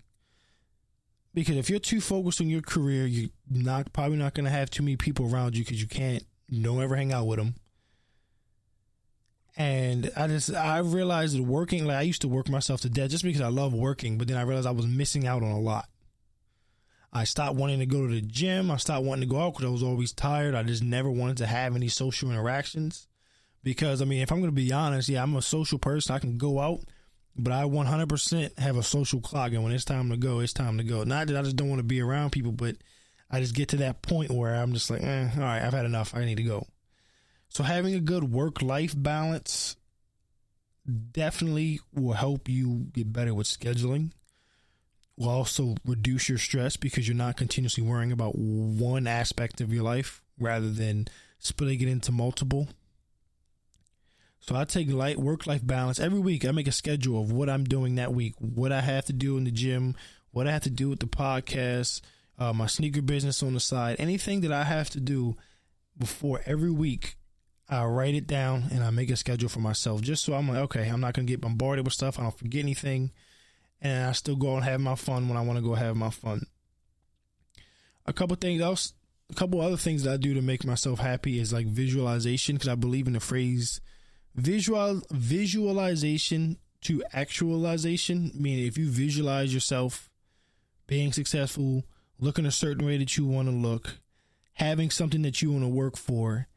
Because 1.32 1.56
if 1.56 1.68
you're 1.68 1.80
too 1.80 2.00
focused 2.00 2.40
on 2.40 2.48
your 2.48 2.62
career, 2.62 3.06
you're 3.06 3.30
not 3.50 3.92
probably 3.92 4.16
not 4.16 4.34
going 4.34 4.44
to 4.44 4.50
have 4.50 4.70
too 4.70 4.82
many 4.82 4.96
people 4.96 5.32
around 5.32 5.56
you 5.56 5.64
because 5.64 5.80
you 5.80 5.88
can't, 5.88 6.22
don't 6.62 6.82
ever 6.82 6.94
hang 6.94 7.12
out 7.12 7.26
with 7.26 7.38
them. 7.38 7.56
And 9.56 10.10
I 10.16 10.26
just 10.26 10.52
I 10.52 10.78
realized 10.78 11.36
that 11.36 11.42
working 11.42 11.84
like 11.84 11.96
I 11.96 12.02
used 12.02 12.22
to 12.22 12.28
work 12.28 12.48
myself 12.48 12.80
to 12.80 12.88
death 12.88 13.10
just 13.10 13.22
because 13.22 13.40
I 13.40 13.48
love 13.48 13.72
working, 13.72 14.18
but 14.18 14.26
then 14.26 14.36
I 14.36 14.42
realized 14.42 14.66
I 14.66 14.72
was 14.72 14.86
missing 14.86 15.26
out 15.26 15.42
on 15.42 15.50
a 15.50 15.60
lot. 15.60 15.88
I 17.12 17.22
stopped 17.22 17.54
wanting 17.54 17.78
to 17.78 17.86
go 17.86 18.08
to 18.08 18.12
the 18.12 18.20
gym. 18.20 18.72
I 18.72 18.76
stopped 18.76 19.04
wanting 19.04 19.28
to 19.28 19.32
go 19.32 19.40
out 19.40 19.52
because 19.52 19.66
I 19.66 19.70
was 19.70 19.84
always 19.84 20.12
tired. 20.12 20.56
I 20.56 20.64
just 20.64 20.82
never 20.82 21.08
wanted 21.08 21.36
to 21.38 21.46
have 21.46 21.76
any 21.76 21.86
social 21.86 22.30
interactions. 22.30 23.06
Because, 23.62 24.02
I 24.02 24.04
mean, 24.04 24.20
if 24.20 24.32
I'm 24.32 24.40
going 24.40 24.50
to 24.50 24.54
be 24.54 24.72
honest, 24.72 25.08
yeah, 25.08 25.22
I'm 25.22 25.36
a 25.36 25.40
social 25.40 25.78
person. 25.78 26.14
I 26.14 26.18
can 26.18 26.36
go 26.36 26.58
out 26.58 26.80
But 27.36 27.52
I 27.52 27.64
100% 27.64 28.58
have 28.58 28.76
a 28.76 28.82
social 28.82 29.20
clock, 29.20 29.52
and 29.52 29.64
when 29.64 29.72
it's 29.72 29.84
time 29.84 30.10
to 30.10 30.16
go, 30.16 30.38
it's 30.40 30.52
time 30.52 30.78
to 30.78 30.84
go. 30.84 31.02
Not 31.02 31.26
that 31.26 31.36
I 31.36 31.42
just 31.42 31.56
don't 31.56 31.68
want 31.68 31.80
to 31.80 31.84
be 31.84 32.00
around 32.00 32.30
people, 32.30 32.52
but 32.52 32.76
I 33.30 33.40
just 33.40 33.54
get 33.54 33.70
to 33.70 33.76
that 33.78 34.02
point 34.02 34.30
where 34.30 34.54
I'm 34.54 34.72
just 34.72 34.90
like, 34.90 35.02
eh, 35.02 35.28
all 35.34 35.42
right, 35.42 35.62
I've 35.62 35.72
had 35.72 35.86
enough. 35.86 36.14
I 36.14 36.24
need 36.24 36.36
to 36.36 36.44
go. 36.44 36.66
So 37.48 37.64
having 37.64 37.94
a 37.94 38.00
good 38.00 38.24
work 38.24 38.62
life 38.62 38.94
balance 38.96 39.76
definitely 41.12 41.80
will 41.92 42.12
help 42.12 42.48
you 42.48 42.86
get 42.92 43.12
better 43.12 43.34
with 43.34 43.46
scheduling. 43.46 44.12
Will 45.16 45.28
also 45.28 45.76
reduce 45.84 46.28
your 46.28 46.38
stress 46.38 46.76
because 46.76 47.06
you're 47.06 47.16
not 47.16 47.36
continuously 47.36 47.84
worrying 47.84 48.12
about 48.12 48.36
one 48.36 49.06
aspect 49.06 49.60
of 49.60 49.72
your 49.72 49.84
life 49.84 50.22
rather 50.38 50.70
than 50.70 51.06
splitting 51.38 51.80
it 51.80 51.88
into 51.88 52.10
multiple. 52.10 52.68
So 54.46 54.54
I 54.54 54.66
take 54.66 54.92
light 54.92 55.18
work 55.18 55.46
life 55.46 55.66
balance 55.66 55.98
every 55.98 56.20
week. 56.20 56.44
I 56.44 56.50
make 56.50 56.68
a 56.68 56.72
schedule 56.72 57.18
of 57.18 57.32
what 57.32 57.48
I'm 57.48 57.64
doing 57.64 57.94
that 57.94 58.12
week, 58.12 58.34
what 58.38 58.72
I 58.72 58.82
have 58.82 59.06
to 59.06 59.14
do 59.14 59.38
in 59.38 59.44
the 59.44 59.50
gym, 59.50 59.96
what 60.32 60.46
I 60.46 60.52
have 60.52 60.64
to 60.64 60.70
do 60.70 60.90
with 60.90 61.00
the 61.00 61.06
podcast, 61.06 62.02
uh, 62.38 62.52
my 62.52 62.66
sneaker 62.66 63.00
business 63.00 63.42
on 63.42 63.54
the 63.54 63.60
side, 63.60 63.96
anything 63.98 64.42
that 64.42 64.52
I 64.52 64.64
have 64.64 64.90
to 64.90 65.00
do 65.00 65.34
before 65.96 66.42
every 66.44 66.70
week. 66.70 67.16
I 67.70 67.86
write 67.86 68.14
it 68.14 68.26
down 68.26 68.64
and 68.70 68.84
I 68.84 68.90
make 68.90 69.08
a 69.08 69.16
schedule 69.16 69.48
for 69.48 69.60
myself 69.60 70.02
just 70.02 70.22
so 70.22 70.34
I'm 70.34 70.46
like, 70.46 70.58
okay, 70.58 70.88
I'm 70.90 71.00
not 71.00 71.14
gonna 71.14 71.24
get 71.24 71.40
bombarded 71.40 71.86
with 71.86 71.94
stuff. 71.94 72.18
I 72.18 72.24
don't 72.24 72.38
forget 72.38 72.62
anything, 72.62 73.12
and 73.80 74.10
I 74.10 74.12
still 74.12 74.36
go 74.36 74.56
and 74.56 74.64
have 74.64 74.78
my 74.78 74.94
fun 74.94 75.26
when 75.26 75.38
I 75.38 75.42
want 75.42 75.56
to 75.56 75.64
go 75.64 75.72
have 75.72 75.96
my 75.96 76.10
fun. 76.10 76.44
A 78.04 78.12
couple 78.12 78.36
things 78.36 78.60
else, 78.60 78.92
a 79.30 79.34
couple 79.34 79.62
other 79.62 79.78
things 79.78 80.02
that 80.02 80.12
I 80.12 80.16
do 80.18 80.34
to 80.34 80.42
make 80.42 80.66
myself 80.66 80.98
happy 80.98 81.38
is 81.38 81.50
like 81.50 81.66
visualization 81.66 82.56
because 82.56 82.68
I 82.68 82.74
believe 82.74 83.06
in 83.06 83.14
the 83.14 83.20
phrase 83.20 83.80
visual 84.34 85.02
visualization 85.10 86.56
to 86.80 87.02
actualization 87.12 88.30
meaning 88.34 88.66
if 88.66 88.76
you 88.76 88.90
visualize 88.90 89.54
yourself 89.54 90.10
being 90.86 91.12
successful 91.12 91.84
looking 92.18 92.46
a 92.46 92.50
certain 92.50 92.84
way 92.84 92.98
that 92.98 93.16
you 93.16 93.24
want 93.24 93.48
to 93.48 93.54
look 93.54 93.98
having 94.54 94.90
something 94.90 95.22
that 95.22 95.40
you 95.40 95.50
want 95.52 95.64
to 95.64 95.68
work 95.68 95.96
for 95.96 96.48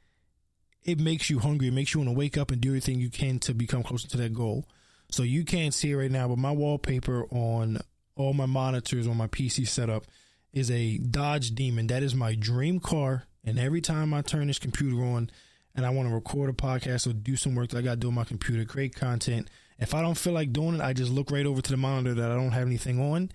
it 0.88 1.00
makes 1.00 1.30
you 1.30 1.40
hungry. 1.40 1.68
It 1.68 1.74
makes 1.74 1.94
you 1.94 2.00
want 2.00 2.10
to 2.10 2.18
wake 2.18 2.38
up 2.38 2.50
and 2.50 2.62
do 2.62 2.70
everything 2.70 3.00
you 3.00 3.10
can 3.10 3.40
to 3.40 3.54
become 3.54 3.84
closer 3.84 4.08
to 4.08 4.18
that 4.18 4.34
goal. 4.34 4.66
So 5.12 5.22
you 5.22 5.44
can't 5.44 5.74
see 5.74 5.92
it 5.92 5.98
right 5.98 6.10
now 6.10 6.30
but 6.30 6.38
my 6.38 6.52
wallpaper 6.52 7.26
on 7.30 7.80
all 8.16 8.34
my 8.34 8.46
monitors 8.46 9.06
on 9.06 9.16
my 9.16 9.28
pc 9.28 9.68
setup 9.68 10.06
is 10.54 10.72
a 10.72 10.98
dodge 10.98 11.52
demon. 11.54 11.88
That 11.88 12.04
is 12.04 12.16
my 12.16 12.36
dream 12.36 12.80
car 12.80 13.26
and 13.44 13.60
every 13.60 13.80
time 13.80 14.14
i 14.14 14.22
turn 14.22 14.48
this 14.48 14.60
computer 14.60 15.04
on 15.04 15.30
and 15.78 15.86
I 15.86 15.92
want 15.92 16.10
to 16.10 16.16
record 16.16 16.50
a 16.50 16.54
podcast 16.54 17.08
or 17.08 17.14
do 17.14 17.38
some 17.38 17.54
work 17.54 17.70
that 17.70 17.78
I 17.78 17.82
got 17.82 17.92
to 17.92 17.98
do 17.98 18.08
on 18.08 18.16
my 18.16 18.24
computer, 18.24 18.66
create 18.66 18.96
content. 18.96 19.48
If 19.78 19.94
I 19.94 20.02
don't 20.02 20.18
feel 20.18 20.34
like 20.34 20.52
doing 20.52 20.74
it, 20.74 20.82
I 20.82 20.92
just 20.92 21.12
look 21.12 21.30
right 21.30 21.46
over 21.46 21.62
to 21.62 21.72
the 21.72 21.78
monitor 21.78 22.16
that 22.16 22.32
I 22.32 22.36
don't 22.36 22.52
have 22.52 22.66
anything 22.66 23.00
on, 23.00 23.32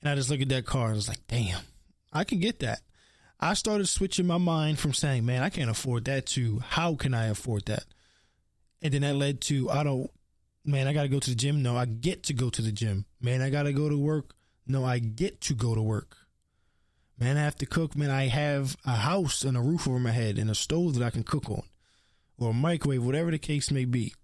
and 0.00 0.10
I 0.10 0.14
just 0.14 0.30
look 0.30 0.40
at 0.40 0.48
that 0.50 0.64
car 0.64 0.88
and 0.88 0.96
it's 0.96 1.08
like, 1.08 1.26
damn, 1.26 1.60
I 2.12 2.22
can 2.22 2.38
get 2.38 2.60
that. 2.60 2.80
I 3.40 3.54
started 3.54 3.88
switching 3.88 4.28
my 4.28 4.38
mind 4.38 4.78
from 4.78 4.94
saying, 4.94 5.26
man, 5.26 5.42
I 5.42 5.50
can't 5.50 5.68
afford 5.68 6.04
that 6.04 6.26
to 6.26 6.60
how 6.60 6.94
can 6.94 7.14
I 7.14 7.26
afford 7.26 7.66
that? 7.66 7.84
And 8.80 8.94
then 8.94 9.02
that 9.02 9.16
led 9.16 9.40
to, 9.42 9.68
I 9.68 9.82
don't, 9.82 10.08
man, 10.64 10.86
I 10.86 10.92
got 10.92 11.02
to 11.02 11.08
go 11.08 11.18
to 11.18 11.30
the 11.30 11.36
gym. 11.36 11.62
No, 11.62 11.76
I 11.76 11.84
get 11.86 12.22
to 12.24 12.34
go 12.34 12.48
to 12.50 12.62
the 12.62 12.70
gym. 12.70 13.06
Man, 13.20 13.42
I 13.42 13.50
got 13.50 13.64
to 13.64 13.72
go 13.72 13.88
to 13.88 13.98
work. 13.98 14.34
No, 14.68 14.84
I 14.84 15.00
get 15.00 15.40
to 15.42 15.54
go 15.54 15.74
to 15.74 15.82
work. 15.82 16.16
Man, 17.18 17.36
I 17.36 17.40
have 17.40 17.56
to 17.56 17.66
cook. 17.66 17.96
Man, 17.96 18.10
I 18.10 18.28
have 18.28 18.76
a 18.84 18.94
house 18.94 19.42
and 19.42 19.56
a 19.56 19.60
roof 19.60 19.88
over 19.88 19.98
my 19.98 20.12
head 20.12 20.38
and 20.38 20.48
a 20.48 20.54
stove 20.54 20.94
that 20.94 21.04
I 21.04 21.10
can 21.10 21.24
cook 21.24 21.50
on 21.50 21.64
or 22.38 22.50
a 22.50 22.54
microwave, 22.54 23.04
whatever 23.04 23.30
the 23.30 23.38
case 23.38 23.70
may 23.70 23.84
be. 23.84 24.14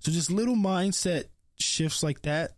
So 0.00 0.12
just 0.12 0.30
little 0.30 0.54
mindset 0.54 1.24
shifts 1.58 2.02
like 2.02 2.22
that, 2.22 2.52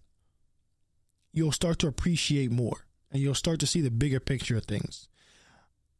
you'll 1.32 1.52
start 1.52 1.78
to 1.80 1.86
appreciate 1.86 2.50
more 2.50 2.84
and 3.10 3.22
you'll 3.22 3.34
start 3.34 3.60
to 3.60 3.66
see 3.66 3.80
the 3.80 3.90
bigger 3.90 4.20
picture 4.20 4.56
of 4.56 4.64
things. 4.64 5.08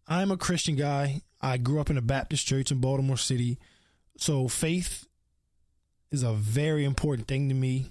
I'm 0.06 0.30
a 0.30 0.36
Christian 0.36 0.76
guy. 0.76 1.22
I 1.40 1.56
grew 1.56 1.80
up 1.80 1.90
in 1.90 1.96
a 1.96 2.02
Baptist 2.02 2.46
church 2.46 2.70
in 2.70 2.80
Baltimore 2.80 3.16
City. 3.16 3.58
So 4.16 4.48
faith 4.48 5.06
is 6.10 6.22
a 6.22 6.32
very 6.32 6.84
important 6.84 7.28
thing 7.28 7.48
to 7.48 7.54
me 7.54 7.86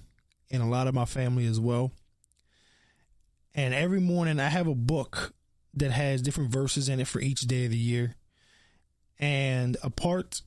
and 0.50 0.62
a 0.62 0.66
lot 0.66 0.86
of 0.86 0.94
my 0.94 1.06
family 1.06 1.46
as 1.46 1.58
well. 1.58 1.92
And 3.54 3.74
every 3.74 4.00
morning 4.00 4.38
I 4.38 4.48
have 4.48 4.66
a 4.66 4.74
book 4.74 5.32
that 5.74 5.90
has 5.90 6.22
different 6.22 6.52
verses 6.52 6.88
in 6.88 7.00
it 7.00 7.06
for 7.06 7.20
each 7.20 7.42
day 7.42 7.64
of 7.64 7.70
the 7.70 7.78
year. 7.78 8.16
And 9.18 9.76
a 9.82 9.90
part 9.90 10.42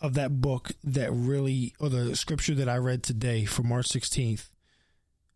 of 0.00 0.14
that 0.14 0.40
book 0.40 0.72
that 0.84 1.12
really, 1.12 1.74
or 1.80 1.88
the 1.88 2.14
scripture 2.16 2.54
that 2.54 2.68
I 2.68 2.76
read 2.76 3.02
today 3.02 3.44
for 3.44 3.62
March 3.62 3.88
16th, 3.88 4.48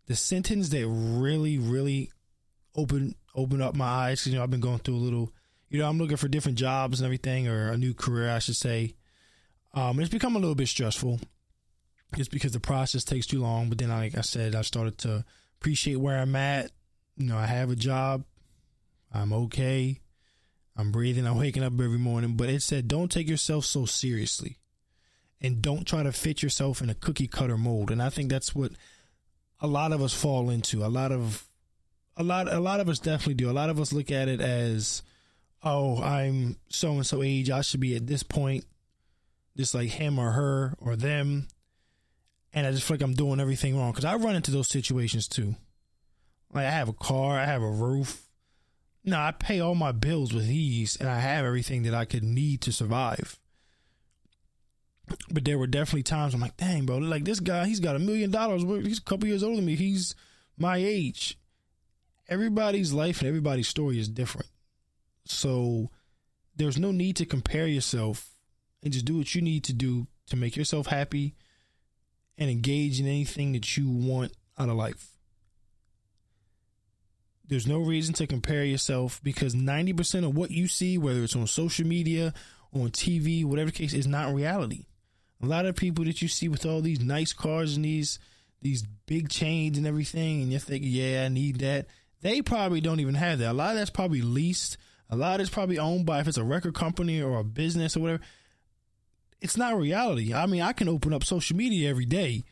the 0.07 0.17
sentence 0.17 0.69
that 0.71 0.87
really, 0.87 1.59
really 1.59 2.11
opened 2.75 3.15
opened 3.35 3.63
up 3.63 3.75
my 3.75 3.87
eyes. 3.87 4.27
You 4.27 4.35
know, 4.35 4.43
I've 4.43 4.51
been 4.51 4.61
going 4.61 4.79
through 4.79 4.97
a 4.97 4.99
little. 4.99 5.33
You 5.69 5.79
know, 5.79 5.89
I'm 5.89 5.99
looking 5.99 6.17
for 6.17 6.29
different 6.29 6.59
jobs 6.59 7.01
and 7.01 7.05
everything, 7.07 7.47
or 7.47 7.71
a 7.71 7.77
new 7.77 7.95
career, 7.95 8.29
I 8.31 8.41
should 8.41 8.57
say. 8.57 8.97
Um, 9.73 10.01
it's 10.01 10.11
become 10.11 10.35
a 10.35 10.41
little 10.41 10.57
bit 10.57 10.67
stressful, 10.67 11.21
just 12.17 12.33
because 12.33 12.53
the 12.53 12.61
process 12.61 13.05
takes 13.05 13.27
too 13.27 13.41
long. 13.41 13.69
But 13.69 13.79
then, 13.79 13.91
like 13.91 14.19
I 14.19 14.23
said, 14.23 14.57
I 14.57 14.63
started 14.63 14.99
to 14.99 15.25
appreciate 15.61 15.97
where 15.97 16.19
I'm 16.19 16.35
at. 16.35 16.73
You 17.17 17.27
know, 17.27 17.37
I 17.39 17.47
have 17.47 17.71
a 17.71 17.77
job. 17.77 18.25
I'm 19.13 19.33
okay. 19.33 20.01
I'm 20.81 20.93
breathing, 20.93 21.27
I'm 21.27 21.39
waking 21.39 21.63
up 21.63 21.75
every 21.75 21.99
morning, 21.99 22.37
but 22.37 22.49
it 22.49 22.63
said 22.63 22.89
don't 22.89 23.11
take 23.11 23.29
yourself 23.29 23.65
so 23.65 23.85
seriously 23.85 24.59
and 25.41 25.63
don't 25.63 25.87
try 25.87 26.03
to 26.03 26.13
fit 26.13 26.43
yourself 26.43 26.83
in 26.83 26.91
a 26.91 26.95
cookie 26.95 27.27
cutter 27.27 27.57
mold. 27.57 27.91
And 27.91 28.03
I 28.03 28.11
think 28.11 28.31
that's 28.31 28.55
what 28.55 28.73
a 29.61 29.67
lot 29.67 29.93
of 29.93 30.03
us 30.03 30.15
fall 30.15 30.51
into. 30.51 30.85
A 30.85 30.89
lot 30.89 31.13
of 31.13 31.47
a 32.17 32.23
lot 32.23 32.53
a 32.53 32.61
lot 32.61 32.81
of 32.81 32.89
us 32.89 32.99
definitely 32.99 33.35
do. 33.35 33.51
A 33.51 33.53
lot 33.53 33.71
of 33.71 33.81
us 33.81 33.93
look 33.93 34.11
at 34.11 34.29
it 34.29 34.41
as 34.41 35.03
oh, 35.63 36.03
I'm 36.03 36.57
so 36.69 36.93
and 36.93 37.07
so 37.07 37.23
age, 37.23 37.51
I 37.51 37.61
should 37.61 37.81
be 37.81 37.97
at 37.97 38.07
this 38.07 38.23
point 38.23 38.65
just 39.57 39.75
like 39.75 39.91
him 39.91 40.19
or 40.19 40.33
her 40.33 40.75
or 40.79 40.97
them. 40.97 41.49
And 42.53 42.67
I 42.67 42.73
just 42.73 42.85
feel 42.85 42.97
like 42.97 43.03
I'm 43.03 43.15
doing 43.15 43.41
everything 43.41 43.79
wrong 43.79 43.93
because 43.93 44.05
I 44.05 44.17
run 44.17 44.37
into 44.37 44.51
those 44.51 44.69
situations 44.69 45.29
too. 45.29 45.55
Like 46.53 46.67
I 46.67 46.71
have 46.71 46.89
a 46.89 46.95
car, 46.95 47.39
I 47.39 47.45
have 47.45 47.63
a 47.63 47.71
roof, 47.71 48.27
no, 49.05 49.19
I 49.19 49.33
pay 49.33 49.61
all 49.61 49.75
my 49.75 49.93
bills 49.93 50.33
with 50.33 50.49
ease 50.51 50.97
and 50.97 51.09
I 51.09 51.21
have 51.21 51.45
everything 51.45 51.85
that 51.85 51.95
I 51.95 52.05
could 52.05 52.23
need 52.23 52.61
to 52.63 52.73
survive. 52.73 53.39
But 55.31 55.45
there 55.45 55.59
were 55.59 55.67
definitely 55.67 56.05
times 56.05 56.35
I'm 56.35 56.41
like, 56.41 56.57
dang, 56.57 56.87
bro, 56.87 56.99
like 56.99 57.25
this 57.25 57.41
guy, 57.41 57.67
he's 57.67 57.81
got 57.81 57.97
a 57.97 58.01
million 58.01 58.31
dollars. 58.31 58.63
He's 58.63 58.99
a 58.99 59.03
couple 59.03 59.27
years 59.27 59.43
older 59.43 59.57
than 59.57 59.65
me. 59.65 59.75
He's 59.75 60.15
my 60.57 60.77
age. 60.77 61.39
Everybody's 62.29 62.93
life 62.93 63.21
and 63.21 63.29
everybody's 63.29 63.69
story 63.69 63.99
is 63.99 64.09
different. 64.09 64.49
So 65.25 65.91
there's 66.55 66.79
no 66.79 66.93
need 66.93 67.17
to 67.17 67.27
compare 67.27 67.67
yourself 67.67 68.31
and 68.83 68.93
just 68.93 69.05
do 69.05 69.17
what 69.17 69.35
you 69.35 69.43
need 69.43 69.65
to 69.65 69.73
do 69.73 70.07
to 70.29 70.37
make 70.37 70.57
yourself 70.57 70.87
happy 70.87 71.35
and 72.39 72.51
engage 72.51 73.01
in 73.01 73.07
anything 73.07 73.53
that 73.53 73.77
you 73.77 73.89
want 73.89 74.33
out 74.59 74.69
of 74.69 74.77
life. 74.77 75.17
There's 77.51 77.67
no 77.67 77.81
reason 77.81 78.15
to 78.15 78.29
compare 78.29 78.65
yourself 78.65 79.21
because 79.25 79.57
90% 79.57 80.25
of 80.25 80.37
what 80.37 80.53
you 80.53 80.69
see, 80.69 80.97
whether 80.99 81.25
it's 81.25 81.35
on 81.35 81.49
social 81.49 81.85
media, 81.85 82.33
on 82.73 82.91
TV, 82.91 83.45
whatever 83.45 83.73
case, 83.73 83.93
is 83.93 84.07
not 84.07 84.33
reality. 84.33 84.87
A 85.43 85.47
lot 85.47 85.67
of 85.67 85.75
people 85.75 86.05
that 86.05 86.23
you 86.23 86.29
see 86.29 86.47
with 86.47 86.65
all 86.65 86.81
these 86.81 87.01
nice 87.01 87.33
cars 87.33 87.75
and 87.75 87.85
these 87.85 88.21
these 88.63 88.85
big 89.07 89.31
chains 89.31 89.79
and 89.79 89.87
everything, 89.87 90.43
and 90.43 90.53
you're 90.53 90.61
thinking, 90.61 90.91
yeah, 90.91 91.25
I 91.25 91.29
need 91.29 91.61
that. 91.61 91.87
They 92.21 92.41
probably 92.41 92.81
don't 92.81 93.01
even 93.01 93.15
have 93.15 93.41
that. 93.41 93.51
A 93.51 93.53
lot 93.53 93.71
of 93.71 93.79
that's 93.79 93.91
probably 93.91 94.23
leased. 94.23 94.77
A 95.09 95.17
lot 95.17 95.41
is 95.41 95.51
probably 95.51 95.79
owned 95.79 96.07
by 96.07 96.21
if 96.21 96.29
it's 96.29 96.37
a 96.37 96.45
record 96.45 96.75
company 96.75 97.21
or 97.21 97.39
a 97.41 97.45
business 97.45 97.97
or 97.97 98.01
whatever. 98.01 98.23
It's 99.41 99.57
not 99.57 99.77
reality. 99.77 100.33
I 100.33 100.47
mean, 100.47 100.63
I 100.63 100.73
can 100.73 100.89
open 100.89 101.13
up 101.13 101.25
social 101.25 101.57
media 101.57 101.91
every 101.91 102.05
day 102.05 102.45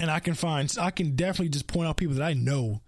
and 0.00 0.10
I 0.10 0.18
can 0.18 0.34
find 0.34 0.74
I 0.80 0.90
can 0.90 1.14
definitely 1.14 1.50
just 1.50 1.68
point 1.68 1.88
out 1.88 1.98
people 1.98 2.16
that 2.16 2.24
I 2.24 2.32
know 2.32 2.80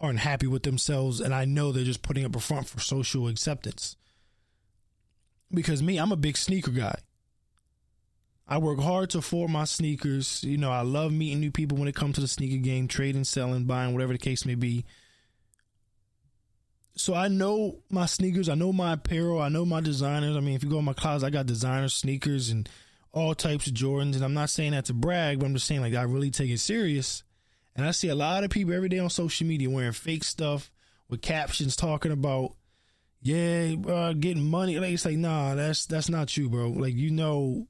aren't 0.00 0.18
happy 0.20 0.46
with 0.46 0.62
themselves 0.62 1.20
and 1.20 1.34
I 1.34 1.44
know 1.44 1.72
they're 1.72 1.84
just 1.84 2.02
putting 2.02 2.24
up 2.24 2.36
a 2.36 2.40
front 2.40 2.68
for 2.68 2.80
social 2.80 3.28
acceptance. 3.28 3.96
Because 5.50 5.82
me, 5.82 5.98
I'm 5.98 6.12
a 6.12 6.16
big 6.16 6.36
sneaker 6.36 6.70
guy. 6.72 6.98
I 8.48 8.58
work 8.58 8.78
hard 8.78 9.10
to 9.10 9.18
afford 9.18 9.50
my 9.50 9.64
sneakers. 9.64 10.44
You 10.44 10.56
know, 10.56 10.70
I 10.70 10.82
love 10.82 11.12
meeting 11.12 11.40
new 11.40 11.50
people 11.50 11.78
when 11.78 11.88
it 11.88 11.96
comes 11.96 12.14
to 12.16 12.20
the 12.20 12.28
sneaker 12.28 12.62
game, 12.62 12.86
trading, 12.86 13.24
selling, 13.24 13.64
buying, 13.64 13.92
whatever 13.92 14.12
the 14.12 14.18
case 14.18 14.44
may 14.44 14.54
be. 14.54 14.84
So 16.96 17.12
I 17.12 17.28
know 17.28 17.80
my 17.90 18.06
sneakers, 18.06 18.48
I 18.48 18.54
know 18.54 18.72
my 18.72 18.94
apparel, 18.94 19.40
I 19.40 19.48
know 19.48 19.64
my 19.64 19.80
designers. 19.80 20.36
I 20.36 20.40
mean, 20.40 20.54
if 20.54 20.62
you 20.62 20.70
go 20.70 20.78
in 20.78 20.84
my 20.84 20.94
closet, 20.94 21.26
I 21.26 21.30
got 21.30 21.46
designer 21.46 21.88
sneakers 21.88 22.48
and 22.48 22.68
all 23.12 23.34
types 23.34 23.66
of 23.66 23.74
Jordans. 23.74 24.14
And 24.14 24.24
I'm 24.24 24.34
not 24.34 24.50
saying 24.50 24.72
that 24.72 24.86
to 24.86 24.94
brag, 24.94 25.40
but 25.40 25.46
I'm 25.46 25.54
just 25.54 25.66
saying 25.66 25.80
like 25.80 25.94
I 25.94 26.02
really 26.02 26.30
take 26.30 26.50
it 26.50 26.60
serious. 26.60 27.22
And 27.76 27.86
I 27.86 27.90
see 27.90 28.08
a 28.08 28.14
lot 28.14 28.42
of 28.42 28.50
people 28.50 28.72
every 28.72 28.88
day 28.88 28.98
on 28.98 29.10
social 29.10 29.46
media 29.46 29.68
wearing 29.68 29.92
fake 29.92 30.24
stuff 30.24 30.70
with 31.08 31.20
captions 31.20 31.76
talking 31.76 32.10
about, 32.10 32.54
yeah, 33.20 33.74
uh, 33.86 34.14
getting 34.14 34.48
money. 34.48 34.78
Like 34.78 34.92
it's 34.92 35.04
like, 35.04 35.18
nah, 35.18 35.54
that's 35.54 35.84
that's 35.84 36.08
not 36.08 36.36
you, 36.36 36.48
bro. 36.48 36.70
Like 36.70 36.94
you 36.94 37.10
know, 37.10 37.68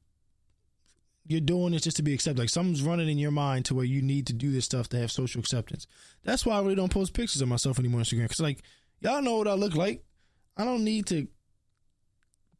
you're 1.26 1.40
doing 1.40 1.72
this 1.72 1.82
just 1.82 1.96
to 1.96 2.02
be 2.04 2.14
accepted. 2.14 2.38
Like 2.38 2.50
something's 2.50 2.82
running 2.82 3.08
in 3.08 3.18
your 3.18 3.32
mind 3.32 3.64
to 3.66 3.74
where 3.74 3.84
you 3.84 4.00
need 4.00 4.28
to 4.28 4.32
do 4.32 4.52
this 4.52 4.64
stuff 4.64 4.88
to 4.90 4.98
have 4.98 5.10
social 5.10 5.40
acceptance. 5.40 5.88
That's 6.22 6.46
why 6.46 6.56
I 6.56 6.60
really 6.62 6.76
don't 6.76 6.92
post 6.92 7.12
pictures 7.12 7.42
of 7.42 7.48
myself 7.48 7.78
anymore 7.78 8.00
on 8.00 8.04
Instagram. 8.04 8.22
Because 8.22 8.40
like 8.40 8.62
y'all 9.00 9.22
know 9.22 9.38
what 9.38 9.48
I 9.48 9.54
look 9.54 9.74
like. 9.74 10.04
I 10.56 10.64
don't 10.64 10.84
need 10.84 11.06
to 11.06 11.26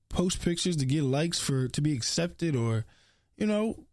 post 0.09 0.43
pictures 0.43 0.77
to 0.77 0.87
get 0.87 1.05
likes 1.05 1.39
for 1.39 1.69
to 1.69 1.81
be 1.81 1.95
accepted 1.95 2.57
or 2.57 2.85
you 3.37 3.47
know 3.47 3.86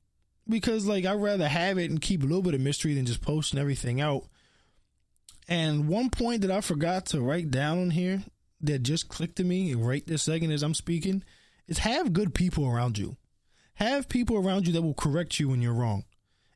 because 0.47 0.85
like 0.85 1.05
I'd 1.05 1.21
rather 1.21 1.47
have 1.47 1.77
it 1.77 1.89
and 1.89 2.01
keep 2.01 2.21
a 2.21 2.25
little 2.25 2.41
bit 2.41 2.53
of 2.53 2.61
mystery 2.61 2.93
than 2.93 3.05
just 3.05 3.21
posting 3.21 3.59
everything 3.59 4.01
out. 4.01 4.25
And 5.47 5.87
one 5.87 6.09
point 6.09 6.41
that 6.41 6.51
I 6.51 6.61
forgot 6.61 7.05
to 7.07 7.21
write 7.21 7.51
down 7.51 7.79
on 7.79 7.89
here 7.91 8.23
that 8.61 8.83
just 8.83 9.09
clicked 9.09 9.35
to 9.37 9.43
me 9.43 9.73
right 9.73 10.05
this 10.07 10.23
second 10.23 10.51
as 10.51 10.63
I'm 10.63 10.73
speaking 10.73 11.23
is 11.67 11.79
have 11.79 12.13
good 12.13 12.33
people 12.33 12.67
around 12.67 12.97
you. 12.97 13.17
Have 13.75 14.07
people 14.07 14.37
around 14.37 14.67
you 14.67 14.73
that 14.73 14.81
will 14.81 14.93
correct 14.93 15.39
you 15.39 15.49
when 15.49 15.61
you're 15.61 15.73
wrong. 15.73 16.05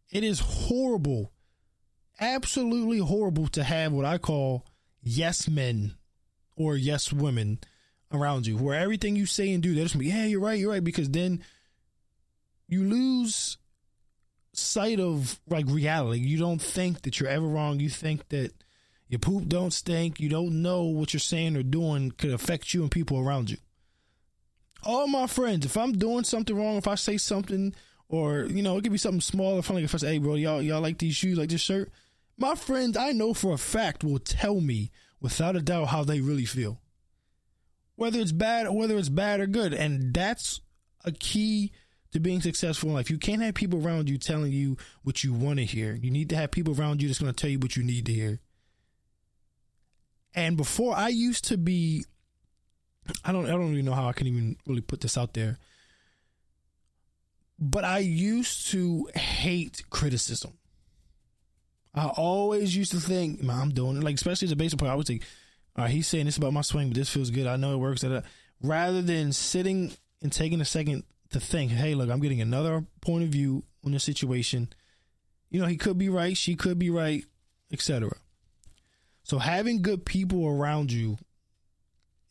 It 0.10 0.24
is 0.24 0.40
horrible, 0.40 1.32
absolutely 2.20 3.00
horrible 3.00 3.48
to 3.50 3.64
have 3.64 3.92
what 3.92 4.06
I 4.06 4.18
call 4.18 4.66
yes 5.02 5.50
men 5.50 5.96
or 6.56 6.78
yes 6.78 7.12
women 7.12 7.60
around 8.12 8.48
you, 8.48 8.58
where 8.58 8.80
everything 8.80 9.16
you 9.16 9.26
say 9.26 9.52
and 9.52 9.62
do, 9.62 9.74
they're 9.74 9.84
just 9.84 9.98
be, 9.98 10.08
yeah, 10.08 10.26
you're 10.26 10.40
right, 10.40 10.58
you're 10.58 10.72
right, 10.72 10.84
because 10.84 11.10
then 11.10 11.44
you 12.68 12.84
lose 12.84 13.58
sight 14.54 15.00
of 15.00 15.40
like 15.48 15.66
reality. 15.68 16.20
You 16.20 16.38
don't 16.38 16.62
think 16.62 17.04
that 17.04 17.20
you're 17.20 17.30
ever 17.30 17.48
wrong. 17.48 17.80
You 17.80 17.90
think 17.90 18.28
that 18.30 18.54
your 19.08 19.20
poop 19.20 19.48
don't 19.48 19.72
stink. 19.72 20.20
You 20.20 20.30
don't 20.30 20.62
know 20.62 20.84
what 20.84 21.14
you're 21.14 21.20
saying 21.20 21.56
or 21.56 21.64
doing 21.64 22.12
could 22.12 22.32
affect 22.32 22.74
you 22.74 22.82
and 22.82 22.92
people 22.92 23.20
around 23.20 23.50
you. 23.50 23.58
All 24.84 25.08
my 25.08 25.28
friends, 25.28 25.66
if 25.66 25.78
I'm 25.78 25.94
doing 25.94 26.24
something 26.24 26.56
wrong, 26.56 26.76
if 26.76 26.88
I 26.88 26.96
say 26.96 27.18
something 27.18 27.74
or 28.10 28.46
you 28.46 28.62
know, 28.62 28.78
it 28.78 28.84
could 28.84 28.92
be 28.92 28.98
something 28.98 29.22
small. 29.22 29.60
If 29.60 29.70
I'm 29.70 29.76
like, 29.76 29.86
if 29.86 29.96
I 29.96 29.98
say, 29.98 30.14
"Hey, 30.14 30.18
bro, 30.20 30.36
y'all 30.36 30.62
y'all 30.62 30.82
like 30.82 30.98
these 30.98 31.16
shoes, 31.16 31.38
like 31.38 31.50
this 31.50 31.62
shirt," 31.62 31.92
my 32.38 32.56
friends, 32.56 32.96
I 32.98 33.12
know 33.12 33.34
for 33.34 33.54
a 33.54 33.58
fact 33.58 34.04
will 34.04 34.20
tell 34.20 34.62
me 34.62 34.92
without 35.20 35.56
a 35.56 35.62
doubt 35.62 35.88
how 35.88 36.04
they 36.04 36.22
really 36.22 36.46
feel, 36.46 36.80
whether 37.96 38.20
it's 38.20 38.32
bad, 38.32 38.70
whether 38.70 38.98
it's 38.98 39.10
bad 39.10 39.40
or 39.40 39.48
good, 39.48 39.74
and 39.74 40.14
that's 40.14 40.62
a 41.04 41.12
key 41.12 41.72
to 42.12 42.20
being 42.20 42.42
successful 42.42 42.90
in 42.90 42.96
life. 42.96 43.10
You 43.10 43.18
can't 43.18 43.42
have 43.42 43.56
people 43.56 43.86
around 43.86 44.10
you 44.10 44.18
telling 44.18 44.52
you 44.52 44.78
what 45.04 45.24
you 45.24 45.34
want 45.34 45.60
to 45.60 45.66
hear. 45.66 45.94
You 45.94 46.12
need 46.12 46.30
to 46.30 46.36
have 46.36 46.52
people 46.52 46.80
around 46.80 47.02
you 47.02 47.08
that's 47.08 47.20
going 47.20 47.34
to 47.34 47.40
tell 47.40 47.50
you 47.50 47.60
what 47.60 47.76
you 47.76 47.84
need 47.84 48.06
to 48.06 48.14
hear. 48.14 48.40
And 50.34 50.56
before 50.56 50.96
I 50.96 51.10
used 51.10 51.46
to 51.46 51.58
be 51.58 52.06
I 53.24 53.32
don't 53.32 53.46
I 53.46 53.52
don't 53.52 53.72
even 53.74 53.86
know 53.86 53.94
how 53.94 54.08
I 54.08 54.14
can 54.14 54.28
even 54.28 54.58
really 54.66 54.82
put 54.82 55.02
this 55.02 55.18
out 55.18 55.34
there. 55.34 55.58
But 57.60 57.86
I 57.86 58.00
used 58.00 58.70
to 58.72 59.10
hate 59.16 59.84
criticism. 59.90 60.54
I 61.96 62.06
always 62.06 62.76
used 62.76 62.92
to 62.92 63.00
think, 63.00 63.42
man, 63.42 63.60
I'm 63.60 63.70
doing 63.72 63.98
it. 63.98 64.04
Like, 64.04 64.14
especially 64.14 64.46
as 64.46 64.52
a 64.52 64.56
baseball 64.56 64.80
player, 64.80 64.92
I 64.92 64.96
would 64.96 65.08
think, 65.08 65.24
all 65.76 65.86
right, 65.86 65.92
he's 65.92 66.08
saying 66.08 66.26
this 66.26 66.38
about 66.38 66.54
my 66.54 66.62
swing, 66.62 66.90
but 66.90 66.96
this 66.96 67.10
feels 67.10 67.32
good. 67.32 67.48
I 67.48 67.56
know 67.56 67.74
it 67.74 67.78
works. 67.78 68.06
Rather 68.62 69.02
than 69.02 69.34
sitting 69.34 69.92
and 70.22 70.32
taking 70.32 70.62
a 70.62 70.66
second 70.66 71.04
to 71.32 71.40
think, 71.40 71.72
hey, 71.72 71.96
look, 71.96 72.10
I'm 72.10 72.22
getting 72.22 72.42
another 72.42 72.86
point 73.02 73.24
of 73.24 73.30
view 73.30 73.64
on 73.86 73.92
the 73.92 74.00
situation. 74.00 74.70
You 75.50 75.62
know, 75.62 75.68
he 75.68 75.78
could 75.78 75.98
be 75.98 76.10
right, 76.10 76.36
she 76.36 76.56
could 76.56 76.80
be 76.80 76.90
right, 76.90 77.26
etc. 77.72 78.12
So 79.24 79.40
having 79.40 79.82
good 79.82 80.06
people 80.06 80.46
around 80.48 80.92
you 80.92 81.18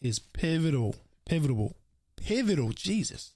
is 0.00 0.18
pivotal, 0.18 0.96
pivotal, 1.26 1.76
pivotal, 2.16 2.70
Jesus, 2.70 3.34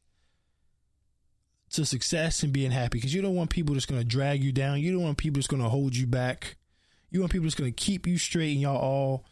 to 1.71 1.85
success 1.85 2.43
and 2.43 2.53
being 2.53 2.71
happy. 2.71 2.99
Because 2.99 3.15
you 3.15 3.23
don't 3.23 3.35
want 3.35 3.51
people 3.51 3.75
that's 3.75 3.87
going 3.87 4.01
to 4.01 4.07
drag 4.07 4.43
you 4.43 4.53
down. 4.53 4.81
You 4.81 4.93
don't 4.93 5.03
want 5.03 5.19
people 5.19 5.39
that's 5.39 5.47
going 5.47 5.63
to 5.63 5.69
hold 5.69 5.95
you 5.95 6.07
back. 6.07 6.57
You 7.11 7.21
want 7.21 7.33
people 7.33 7.45
that's 7.45 7.55
going 7.55 7.73
to 7.73 7.85
keep 7.85 8.07
you 8.07 8.19
straight 8.19 8.53
and 8.53 8.61
y'all 8.61 8.79
all 8.79 9.25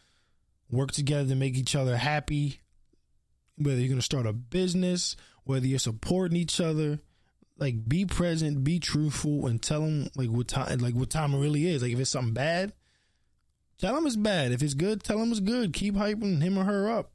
work 0.69 0.91
together 0.91 1.29
to 1.29 1.35
make 1.35 1.55
each 1.55 1.75
other 1.75 1.97
happy. 1.97 2.59
Whether 3.57 3.79
you're 3.79 3.89
going 3.89 3.99
to 3.99 4.05
start 4.05 4.25
a 4.25 4.33
business, 4.33 5.15
whether 5.49 5.65
you're 5.65 5.79
supporting 5.79 6.37
each 6.37 6.61
other, 6.61 6.99
like 7.57 7.89
be 7.89 8.05
present, 8.05 8.63
be 8.63 8.79
truthful, 8.79 9.47
and 9.47 9.59
tell 9.59 9.81
them 9.81 10.07
like 10.15 10.29
what 10.29 10.47
time, 10.47 10.77
like 10.77 10.93
what 10.93 11.09
time 11.09 11.33
it 11.33 11.39
really 11.39 11.67
is. 11.67 11.81
Like 11.81 11.91
if 11.91 11.99
it's 11.99 12.11
something 12.11 12.35
bad, 12.35 12.71
tell 13.79 13.95
them 13.95 14.05
it's 14.05 14.15
bad. 14.15 14.51
If 14.51 14.61
it's 14.61 14.75
good, 14.75 15.01
tell 15.01 15.17
them 15.17 15.31
it's 15.31 15.39
good. 15.39 15.73
Keep 15.73 15.95
hyping 15.95 16.39
him 16.39 16.59
or 16.59 16.65
her 16.65 16.91
up. 16.91 17.13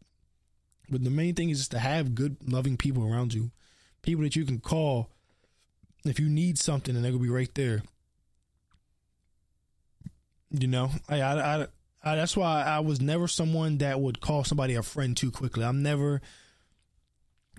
But 0.91 1.05
the 1.05 1.11
main 1.11 1.37
thing 1.37 1.49
is 1.51 1.59
just 1.59 1.71
to 1.71 1.79
have 1.79 2.17
good, 2.17 2.37
loving 2.45 2.77
people 2.77 3.05
around 3.05 3.33
you, 3.33 3.53
people 4.03 4.25
that 4.25 4.35
you 4.35 4.45
can 4.45 4.59
call 4.59 5.11
if 6.05 6.19
you 6.19 6.29
need 6.29 6.59
something, 6.59 6.97
and 6.97 7.05
they're 7.05 7.13
gonna 7.13 7.23
be 7.23 7.31
right 7.31 7.55
there. 7.55 7.83
You 10.51 10.67
know, 10.67 10.91
I, 11.09 11.21
I, 11.21 11.35
I, 11.63 11.67
I, 12.03 12.17
that's 12.17 12.37
why 12.37 12.65
I 12.65 12.81
was 12.81 13.01
never 13.01 13.29
someone 13.29 13.79
that 13.79 14.01
would 14.01 14.21
call 14.21 14.43
somebody 14.43 14.75
a 14.75 14.83
friend 14.83 15.17
too 15.17 15.31
quickly. 15.31 15.65
I'm 15.65 15.85
never. 15.85 16.21